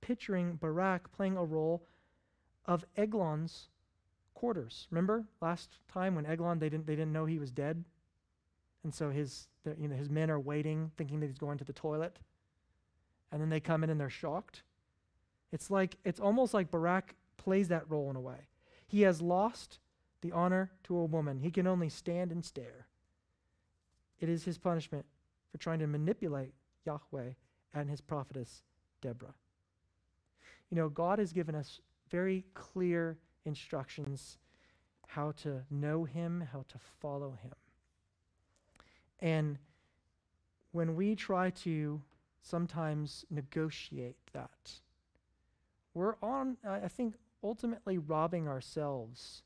picturing 0.00 0.56
Barak 0.56 1.12
playing 1.12 1.36
a 1.36 1.44
role 1.44 1.84
of 2.66 2.84
Eglon's 2.96 3.68
quarters. 4.34 4.86
Remember 4.90 5.24
last 5.40 5.78
time 5.88 6.14
when 6.14 6.26
Eglon 6.26 6.58
they 6.58 6.68
didn't 6.68 6.86
they 6.86 6.96
didn't 6.96 7.12
know 7.12 7.26
he 7.26 7.38
was 7.38 7.50
dead, 7.50 7.84
and 8.82 8.94
so 8.94 9.10
his 9.10 9.48
you 9.78 9.88
know 9.88 9.96
his 9.96 10.10
men 10.10 10.30
are 10.30 10.40
waiting, 10.40 10.90
thinking 10.96 11.20
that 11.20 11.26
he's 11.26 11.38
going 11.38 11.58
to 11.58 11.64
the 11.64 11.72
toilet, 11.72 12.18
and 13.32 13.40
then 13.40 13.48
they 13.48 13.60
come 13.60 13.84
in 13.84 13.90
and 13.90 14.00
they're 14.00 14.10
shocked. 14.10 14.62
It's 15.52 15.70
like 15.70 15.96
it's 16.04 16.20
almost 16.20 16.54
like 16.54 16.70
Barak 16.70 17.14
plays 17.36 17.68
that 17.68 17.88
role 17.88 18.10
in 18.10 18.16
a 18.16 18.20
way. 18.20 18.48
He 18.86 19.02
has 19.02 19.22
lost 19.22 19.78
the 20.20 20.32
honor 20.32 20.72
to 20.84 20.96
a 20.96 21.04
woman. 21.04 21.40
He 21.40 21.50
can 21.50 21.66
only 21.66 21.88
stand 21.88 22.32
and 22.32 22.44
stare. 22.44 22.86
It 24.20 24.28
is 24.28 24.44
his 24.44 24.58
punishment 24.58 25.04
for 25.52 25.58
trying 25.58 25.80
to 25.80 25.86
manipulate 25.86 26.54
Yahweh 26.86 27.32
and 27.74 27.90
his 27.90 28.00
prophetess 28.00 28.62
Deborah. 29.00 29.34
You 30.70 30.76
know, 30.76 30.88
God 30.88 31.18
has 31.18 31.32
given 31.32 31.54
us 31.54 31.80
very 32.10 32.44
clear 32.54 33.18
instructions 33.44 34.38
how 35.06 35.32
to 35.32 35.62
know 35.70 36.04
him, 36.04 36.48
how 36.52 36.64
to 36.68 36.78
follow 37.00 37.38
him. 37.42 37.52
And 39.20 39.58
when 40.72 40.96
we 40.96 41.14
try 41.14 41.50
to 41.50 42.02
sometimes 42.42 43.24
negotiate 43.30 44.16
that, 44.32 44.72
we're 45.94 46.16
on, 46.22 46.56
I 46.68 46.88
think, 46.88 47.14
ultimately 47.42 47.98
robbing 47.98 48.48
ourselves 48.48 49.42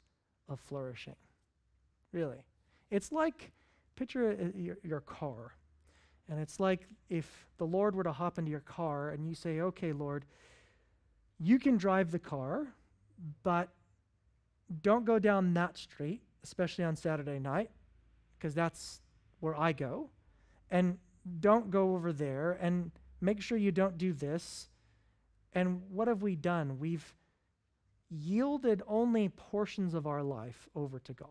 of 0.49 0.59
flourishing. 0.61 1.16
Really. 2.12 2.42
It's 2.90 3.12
like, 3.12 3.53
picture 3.97 4.31
uh, 4.31 4.59
your, 4.59 4.79
your 4.83 5.01
car. 5.01 5.53
And 6.31 6.40
it's 6.40 6.59
like 6.59 6.88
if 7.11 7.47
the 7.59 7.66
Lord 7.66 7.94
were 7.94 8.05
to 8.05 8.12
hop 8.12 8.38
into 8.38 8.51
your 8.51 8.61
car 8.61 9.11
and 9.11 9.27
you 9.29 9.35
say, 9.35 9.61
okay, 9.61 9.92
Lord, 9.92 10.25
you 11.40 11.59
can 11.59 11.77
drive 11.77 12.11
the 12.11 12.18
car, 12.18 12.66
but 13.42 13.68
don't 14.83 15.05
go 15.05 15.18
down 15.18 15.55
that 15.55 15.79
street, 15.79 16.22
especially 16.42 16.85
on 16.85 16.96
Saturday 16.96 17.38
night, 17.38 17.70
because 18.37 18.55
that's 18.55 19.01
where 19.40 19.59
I 19.59 19.72
go. 19.72 20.11
And 20.70 20.98
don't 21.40 21.70
go 21.70 21.94
over 21.94 22.12
there 22.12 22.59
and 22.61 22.90
make 23.20 23.40
sure 23.40 23.59
you 23.59 23.72
don't 23.72 23.98
do 23.98 24.12
this. 24.12 24.68
And 25.53 25.83
what 25.90 26.09
have 26.09 26.22
we 26.22 26.37
done? 26.37 26.79
We've 26.79 27.14
yielded 28.11 28.83
only 28.87 29.29
portions 29.29 29.94
of 29.94 30.07
our 30.07 30.22
life 30.22 30.68
over 30.74 30.98
to 31.01 31.12
God. 31.12 31.29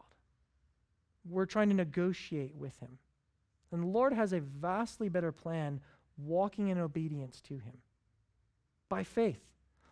We're 1.29 1.45
trying 1.45 1.69
to 1.69 1.75
negotiate 1.75 2.55
with 2.55 2.79
Him. 2.79 2.97
And 3.71 3.83
the 3.83 3.87
Lord 3.87 4.13
has 4.13 4.33
a 4.33 4.39
vastly 4.39 5.09
better 5.09 5.31
plan 5.31 5.81
walking 6.17 6.69
in 6.69 6.79
obedience 6.79 7.41
to 7.41 7.55
Him 7.55 7.77
by 8.89 9.03
faith. 9.03 9.41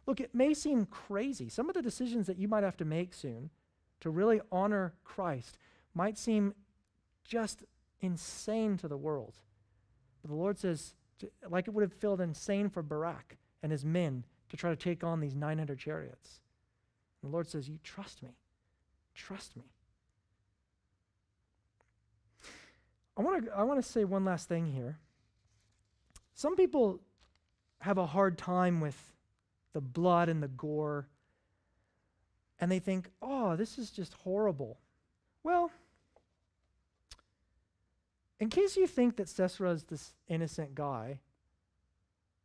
Look, 0.05 0.19
it 0.19 0.35
may 0.35 0.53
seem 0.53 0.85
crazy. 0.85 1.49
Some 1.49 1.69
of 1.69 1.75
the 1.75 1.81
decisions 1.81 2.27
that 2.27 2.37
you 2.37 2.47
might 2.47 2.63
have 2.63 2.77
to 2.77 2.85
make 2.85 3.13
soon 3.13 3.49
to 4.01 4.09
really 4.09 4.39
honor 4.51 4.93
Christ 5.03 5.57
might 5.93 6.17
seem 6.17 6.53
just 7.23 7.63
insane 8.01 8.77
to 8.77 8.87
the 8.87 8.97
world. 8.97 9.33
But 10.21 10.29
the 10.29 10.37
Lord 10.37 10.59
says, 10.59 10.93
like 11.49 11.67
it 11.67 11.73
would 11.73 11.81
have 11.81 11.93
felt 11.93 12.21
insane 12.21 12.69
for 12.69 12.83
Barak 12.83 13.37
and 13.63 13.71
his 13.71 13.85
men 13.85 14.25
to 14.49 14.57
try 14.57 14.69
to 14.69 14.75
take 14.75 15.03
on 15.03 15.19
these 15.19 15.35
900 15.35 15.79
chariots. 15.79 16.41
And 17.21 17.31
the 17.31 17.33
Lord 17.33 17.47
says, 17.47 17.67
You 17.67 17.79
trust 17.83 18.21
me. 18.21 18.37
Trust 19.15 19.55
me. 19.55 19.63
I 23.17 23.21
want 23.21 23.45
to 23.45 23.51
I 23.51 23.63
want 23.63 23.81
to 23.81 23.89
say 23.89 24.03
one 24.03 24.25
last 24.25 24.47
thing 24.49 24.73
here. 24.73 24.99
Some 26.33 26.55
people 26.55 26.99
have 27.79 27.97
a 27.97 28.05
hard 28.05 28.37
time 28.37 28.81
with 28.81 29.14
the 29.75 29.81
blood 29.81 30.29
and 30.29 30.41
the 30.41 30.47
gore 30.47 31.09
and 32.59 32.71
they 32.71 32.79
think, 32.79 33.11
"Oh, 33.21 33.57
this 33.57 33.77
is 33.77 33.91
just 33.91 34.13
horrible." 34.13 34.77
Well, 35.43 35.69
in 38.39 38.49
case 38.49 38.77
you 38.77 38.87
think 38.87 39.17
that 39.17 39.27
Sisera 39.27 39.71
is 39.71 39.83
this 39.83 40.13
innocent 40.29 40.73
guy, 40.73 41.19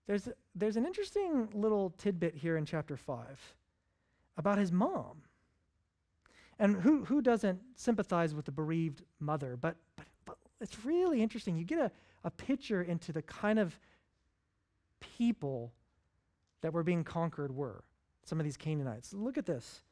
there's 0.09 0.29
there's 0.57 0.77
an 0.77 0.85
interesting 0.85 1.49
little 1.55 1.91
tidbit 1.91 2.35
here 2.35 2.57
in 2.57 2.67
chapter 2.67 2.97
5 2.97 3.55
about 4.37 4.59
his 4.59 4.73
mom. 4.73 5.23
And 6.59 6.83
who 6.83 7.05
who 7.05 7.23
doesn't 7.23 7.61
sympathize 7.77 8.35
with 8.35 8.47
the 8.47 8.53
bereaved 8.53 9.05
mother, 9.21 9.57
But, 9.57 9.77
but 9.95 10.07
but 10.25 10.39
it's 10.61 10.85
really 10.85 11.23
interesting. 11.23 11.57
You 11.57 11.65
get 11.65 11.79
a, 11.79 11.93
a 12.25 12.31
picture 12.33 12.83
into 12.83 13.13
the 13.13 13.23
kind 13.23 13.61
of 13.61 13.79
people 14.99 15.73
that 16.63 16.73
were 16.73 16.83
being 16.83 17.05
conquered 17.05 17.55
were. 17.55 17.85
Some 18.25 18.39
of 18.39 18.45
these 18.45 18.57
Canaanites. 18.57 19.13
Look 19.13 19.39
at 19.39 19.47
this. 19.47 19.83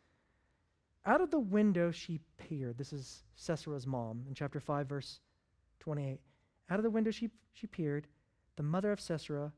Out 1.06 1.20
of 1.20 1.30
the 1.30 1.40
window 1.40 1.90
she 1.90 2.20
peered. 2.36 2.76
This 2.76 2.92
is 2.92 3.24
Sisera's 3.36 3.86
mom 3.86 4.24
in 4.28 4.34
chapter 4.34 4.60
5, 4.60 4.86
verse 4.86 5.20
28. 5.80 6.20
Out 6.70 6.78
of 6.78 6.82
the 6.82 6.90
window 6.90 7.10
she, 7.10 7.30
she 7.52 7.66
peered. 7.66 8.06
The 8.56 8.62
mother 8.62 8.92
of 8.92 9.00
Sisera 9.00 9.52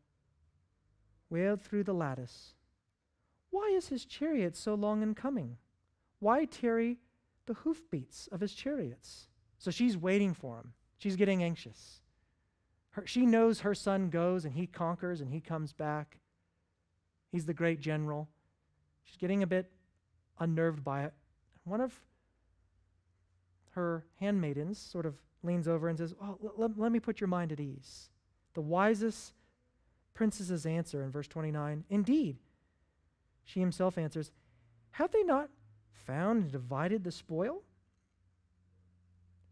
wailed 1.28 1.60
through 1.60 1.84
the 1.84 1.94
lattice. 1.94 2.54
Why 3.50 3.72
is 3.74 3.88
his 3.88 4.04
chariot 4.04 4.56
so 4.56 4.74
long 4.74 5.02
in 5.02 5.14
coming? 5.14 5.56
Why 6.20 6.44
tarry 6.44 6.98
the 7.46 7.54
hoofbeats 7.54 8.28
of 8.30 8.40
his 8.40 8.54
chariots? 8.54 9.28
So 9.58 9.70
she's 9.70 9.96
waiting 9.96 10.34
for 10.34 10.58
him. 10.58 10.72
She's 10.98 11.16
getting 11.16 11.42
anxious. 11.42 12.00
Her, 12.90 13.06
she 13.06 13.24
knows 13.26 13.60
her 13.60 13.74
son 13.74 14.10
goes 14.10 14.44
and 14.44 14.54
he 14.54 14.66
conquers 14.66 15.20
and 15.20 15.32
he 15.32 15.40
comes 15.40 15.72
back. 15.72 16.18
He's 17.30 17.46
the 17.46 17.54
great 17.54 17.80
general. 17.80 18.28
She's 19.04 19.16
getting 19.16 19.42
a 19.42 19.46
bit 19.46 19.70
unnerved 20.38 20.82
by 20.82 21.04
it. 21.04 21.12
One 21.64 21.80
of 21.80 21.94
her 23.70 24.04
handmaidens 24.18 24.78
sort 24.78 25.06
of 25.06 25.14
leans 25.42 25.68
over 25.68 25.88
and 25.88 25.98
says, 25.98 26.14
Oh, 26.20 26.38
l- 26.42 26.54
l- 26.58 26.74
let 26.76 26.92
me 26.92 27.00
put 27.00 27.20
your 27.20 27.28
mind 27.28 27.52
at 27.52 27.60
ease. 27.60 28.10
The 28.54 28.60
wisest 28.60 29.32
princess's 30.14 30.66
answer 30.66 31.02
in 31.02 31.10
verse 31.10 31.28
29 31.28 31.84
Indeed, 31.88 32.38
she 33.44 33.60
himself 33.60 33.96
answers, 33.96 34.32
Have 34.92 35.12
they 35.12 35.22
not 35.22 35.48
found 35.92 36.42
and 36.42 36.52
divided 36.52 37.04
the 37.04 37.12
spoil? 37.12 37.62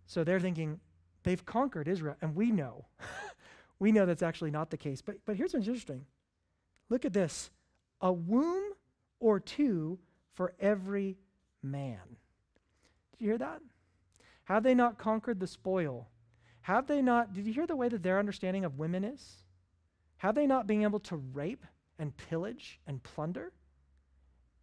So 0.06 0.24
they're 0.24 0.40
thinking, 0.40 0.80
they've 1.22 1.44
conquered 1.44 1.86
Israel, 1.86 2.16
and 2.22 2.34
we 2.34 2.50
know. 2.50 2.86
we 3.78 3.92
know 3.92 4.06
that's 4.06 4.22
actually 4.22 4.50
not 4.50 4.70
the 4.70 4.76
case. 4.76 5.02
But, 5.02 5.16
but 5.26 5.36
here's 5.36 5.52
what's 5.52 5.68
interesting 5.68 6.06
look 6.90 7.04
at 7.04 7.12
this 7.12 7.50
a 8.00 8.12
womb 8.12 8.72
or 9.20 9.40
two 9.40 9.98
for 10.34 10.54
every 10.60 11.18
man. 11.62 11.98
Did 13.12 13.24
you 13.24 13.30
hear 13.30 13.38
that? 13.38 13.60
Have 14.44 14.62
they 14.62 14.74
not 14.74 14.98
conquered 14.98 15.40
the 15.40 15.46
spoil? 15.46 16.08
Have 16.62 16.86
they 16.86 17.02
not, 17.02 17.32
did 17.32 17.46
you 17.46 17.52
hear 17.52 17.66
the 17.66 17.76
way 17.76 17.88
that 17.88 18.02
their 18.02 18.18
understanding 18.18 18.64
of 18.64 18.78
women 18.78 19.04
is? 19.04 19.44
Have 20.18 20.34
they 20.34 20.46
not 20.46 20.66
been 20.66 20.82
able 20.82 21.00
to 21.00 21.16
rape 21.16 21.64
and 21.98 22.16
pillage 22.16 22.80
and 22.86 23.02
plunder? 23.02 23.52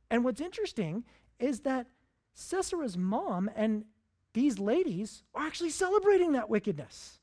And 0.09 0.23
what's 0.23 0.41
interesting 0.41 1.03
is 1.39 1.61
that 1.61 1.87
Sisera's 2.35 2.97
mom 2.97 3.49
and 3.55 3.85
these 4.33 4.59
ladies 4.59 5.23
are 5.33 5.45
actually 5.45 5.69
celebrating 5.69 6.33
that 6.33 6.49
wickedness. 6.49 7.19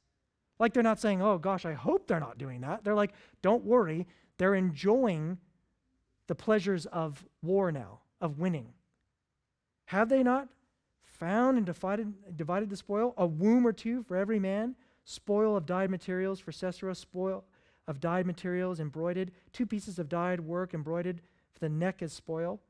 Like 0.59 0.73
they're 0.73 0.83
not 0.83 1.01
saying, 1.01 1.23
oh 1.23 1.39
gosh, 1.39 1.65
I 1.67 1.75
hope 1.75 2.07
they're 2.07 2.21
not 2.21 2.39
doing 2.39 2.63
that. 2.63 2.85
They're 2.85 2.95
like, 2.95 3.13
don't 3.43 3.65
worry. 3.65 4.07
They're 4.39 4.55
enjoying 4.55 5.39
the 6.27 6.35
pleasures 6.35 6.87
of 6.87 7.25
war 7.43 7.73
now, 7.73 8.01
of 8.21 8.39
winning. 8.39 8.69
Have 9.87 10.09
they 10.09 10.23
not 10.23 10.49
found 11.03 11.57
and 11.57 11.67
divided, 11.67 12.37
divided 12.37 12.71
the 12.71 12.77
spoil? 12.77 13.15
A 13.17 13.27
womb 13.27 13.67
or 13.67 13.73
two 13.73 14.03
for 14.03 14.17
every 14.17 14.39
man, 14.39 14.75
spoil 15.05 15.57
of 15.57 15.67
dyed 15.67 15.91
materials 15.91 16.41
for 16.41 16.53
Sisera, 16.53 16.95
spoil 16.95 17.45
of 17.87 18.01
dyed 18.01 18.27
materials 18.27 18.81
embroidered, 18.81 19.33
two 19.53 19.67
pieces 19.67 19.99
of 19.99 20.09
dyed 20.09 20.41
work 20.41 20.73
embroidered 20.75 21.21
for 21.53 21.59
the 21.59 21.69
neck 21.69 22.03
as 22.03 22.13
spoil. 22.13 22.61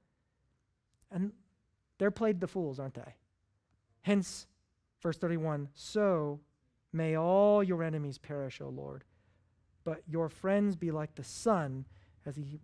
And 1.11 1.33
they're 1.99 2.11
played 2.11 2.41
the 2.41 2.49
fools, 2.49 2.81
aren't 2.81 2.95
they? 2.95 3.15
Hence, 4.03 4.47
verse 5.03 5.19
31 5.19 5.69
So 5.75 6.41
may 6.93 7.17
all 7.17 7.63
your 7.63 7.83
enemies 7.83 8.19
perish, 8.19 8.61
O 8.61 8.69
Lord, 8.69 9.05
but 9.85 10.03
your 10.09 10.29
friends 10.29 10.77
be 10.77 10.91
like 10.91 11.15
the 11.15 11.25
sun 11.25 11.85
as 12.25 12.37
he 12.37 12.61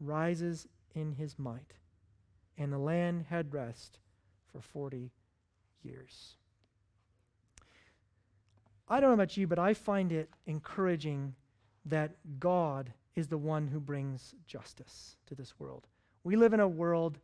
rises 0.00 0.66
in 0.94 1.12
his 1.12 1.38
might. 1.38 1.74
And 2.56 2.72
the 2.72 2.78
land 2.78 3.26
had 3.28 3.54
rest 3.54 3.98
for 4.52 4.60
40 4.60 5.12
years. 5.82 6.36
I 8.88 9.00
don't 9.00 9.10
know 9.10 9.14
about 9.14 9.36
you, 9.36 9.46
but 9.46 9.58
I 9.58 9.74
find 9.74 10.12
it 10.12 10.30
encouraging 10.46 11.34
that 11.84 12.16
God 12.40 12.92
is 13.14 13.28
the 13.28 13.38
one 13.38 13.66
who 13.66 13.80
brings 13.80 14.34
justice 14.46 15.16
to 15.26 15.34
this 15.34 15.58
world. 15.58 15.86
We 16.24 16.36
live 16.36 16.52
in 16.52 16.60
a 16.60 16.68
world 16.68 17.18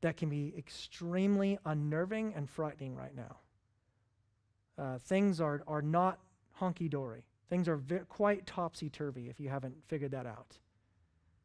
that 0.00 0.16
can 0.16 0.28
be 0.28 0.54
extremely 0.56 1.58
unnerving 1.64 2.32
and 2.34 2.48
frightening 2.48 2.94
right 2.94 3.14
now. 3.14 3.36
Uh, 4.76 4.98
things 4.98 5.40
are, 5.40 5.62
are 5.66 5.82
not 5.82 6.18
honky 6.60 6.88
dory. 6.88 7.24
Things 7.48 7.68
are 7.68 7.78
quite 8.08 8.46
topsy 8.46 8.90
turvy 8.90 9.28
if 9.28 9.40
you 9.40 9.48
haven't 9.48 9.74
figured 9.88 10.12
that 10.12 10.26
out. 10.26 10.58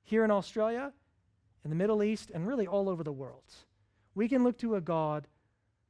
Here 0.04 0.24
in 0.24 0.32
Australia, 0.32 0.92
in 1.64 1.70
the 1.70 1.76
Middle 1.76 2.04
East, 2.04 2.32
and 2.34 2.48
really 2.48 2.68
all 2.68 2.90
over 2.90 3.04
the 3.04 3.12
world, 3.12 3.44
we 4.16 4.28
can 4.28 4.44
look 4.44 4.58
to 4.60 4.76
a 4.76 4.82
God 4.82 5.28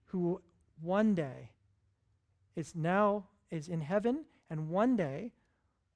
who 0.06 0.42
one 0.82 1.16
day 1.16 1.50
is 2.56 2.76
now 2.76 3.26
is 3.50 3.68
in 3.68 3.82
heaven, 3.82 4.26
and 4.50 4.70
one 4.70 4.96
day 4.96 5.32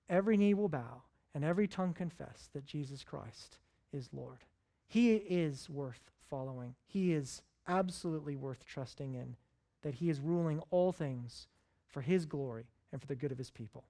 every 0.10 0.38
knee 0.38 0.54
will 0.54 0.70
bow 0.70 1.04
and 1.34 1.44
every 1.44 1.68
tongue 1.68 1.94
confess 1.94 2.50
that 2.54 2.66
Jesus 2.66 3.04
Christ 3.04 3.60
is 3.94 4.10
Lord. 4.12 4.40
He 4.88 5.14
is 5.16 5.70
worth 5.70 6.12
following. 6.30 6.76
He 6.88 7.14
is 7.14 7.42
absolutely 7.68 8.36
worth 8.36 8.66
trusting 8.66 9.14
in, 9.14 9.36
that 9.84 9.96
He 9.96 10.10
is 10.10 10.20
ruling 10.20 10.62
all 10.72 10.92
things 10.92 11.48
for 11.88 12.02
His 12.02 12.26
glory 12.26 12.66
and 12.92 13.00
for 13.00 13.08
the 13.08 13.16
good 13.16 13.32
of 13.32 13.38
His 13.38 13.52
people. 13.52 13.84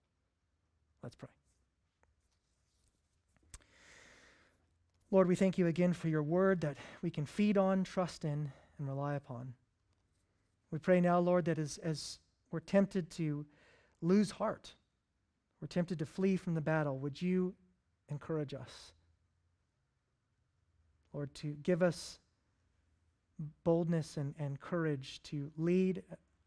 Let's 1.02 1.16
pray. 1.16 1.30
Lord, 5.10 5.28
we 5.28 5.36
thank 5.36 5.58
you 5.58 5.68
again 5.68 5.94
for 5.94 6.10
your 6.10 6.24
word 6.24 6.62
that 6.62 6.78
we 7.02 7.10
can 7.10 7.26
feed 7.26 7.58
on, 7.58 7.84
trust 7.84 8.26
in, 8.26 8.52
and 8.78 8.88
rely 8.88 9.16
upon. 9.16 9.54
We 10.70 10.80
pray 10.80 11.00
now, 11.00 11.20
Lord, 11.20 11.46
that 11.46 11.58
as, 11.58 11.78
as 11.78 12.20
we're 12.52 12.60
tempted 12.60 13.10
to 13.12 13.46
lose 14.02 14.32
heart, 14.32 14.76
we're 15.62 15.68
tempted 15.68 16.00
to 16.00 16.06
flee 16.06 16.36
from 16.36 16.56
the 16.56 16.62
battle, 16.62 17.00
would 17.00 17.22
you 17.22 17.56
encourage 18.10 18.54
us? 18.54 18.92
Lord, 21.14 21.34
to 21.36 21.56
give 21.64 21.82
us 21.82 22.20
boldness 23.64 24.18
and, 24.18 24.36
and 24.38 24.60
courage 24.60 25.22
to 25.24 25.52
lead 25.58 26.04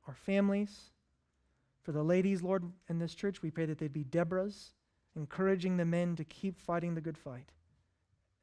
our 0.07 0.15
families. 0.15 0.91
For 1.83 1.93
the 1.93 2.03
ladies, 2.03 2.43
Lord, 2.43 2.65
in 2.89 2.99
this 2.99 3.15
church, 3.15 3.43
we 3.43 3.51
pray 3.51 3.65
that 3.67 3.79
they'd 3.79 3.93
be 3.93 4.05
Deborahs, 4.05 4.73
encouraging 5.17 5.77
the 5.77 5.85
men 5.85 6.15
to 6.17 6.25
keep 6.25 6.59
fighting 6.59 6.95
the 6.95 7.01
good 7.01 7.17
fight. 7.17 7.51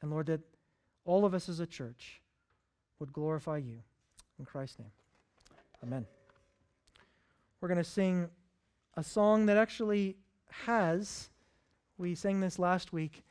And 0.02 0.12
Lord, 0.12 0.28
that 0.28 0.42
all 1.06 1.26
of 1.26 1.34
us 1.34 1.50
as 1.50 1.60
a 1.60 1.66
church 1.66 2.22
would 3.00 3.14
glorify 3.14 3.58
you. 3.58 3.80
In 4.40 4.46
Christ's 4.46 4.80
name, 4.80 4.92
amen. 5.84 6.06
We're 7.60 7.68
going 7.68 7.80
to 7.80 7.84
sing 7.84 8.30
a 8.96 9.04
song 9.04 9.48
that 9.48 9.58
actually 9.58 10.16
has, 10.50 11.30
we 11.98 12.14
sang 12.14 12.40
this 12.40 12.60
last 12.60 12.94
week, 12.94 13.24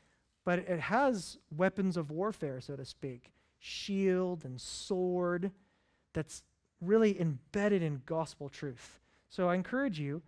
but 0.43 0.59
it 0.59 0.79
has 0.79 1.37
weapons 1.55 1.95
of 1.95 2.11
warfare, 2.11 2.59
so 2.59 2.75
to 2.75 2.85
speak 2.85 3.31
shield 3.59 4.45
and 4.45 4.59
sword 4.59 5.51
that's 6.13 6.43
really 6.81 7.19
embedded 7.19 7.81
in 7.81 8.01
gospel 8.05 8.49
truth. 8.49 8.99
So 9.29 9.49
I 9.49 9.55
encourage 9.55 9.99
you, 9.99 10.21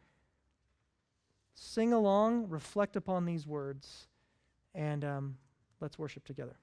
sing 1.53 1.93
along, 1.93 2.49
reflect 2.49 2.95
upon 2.95 3.25
these 3.25 3.45
words, 3.45 4.07
and 4.73 5.05
um, 5.05 5.37
let's 5.81 5.97
worship 5.97 6.25
together. 6.25 6.55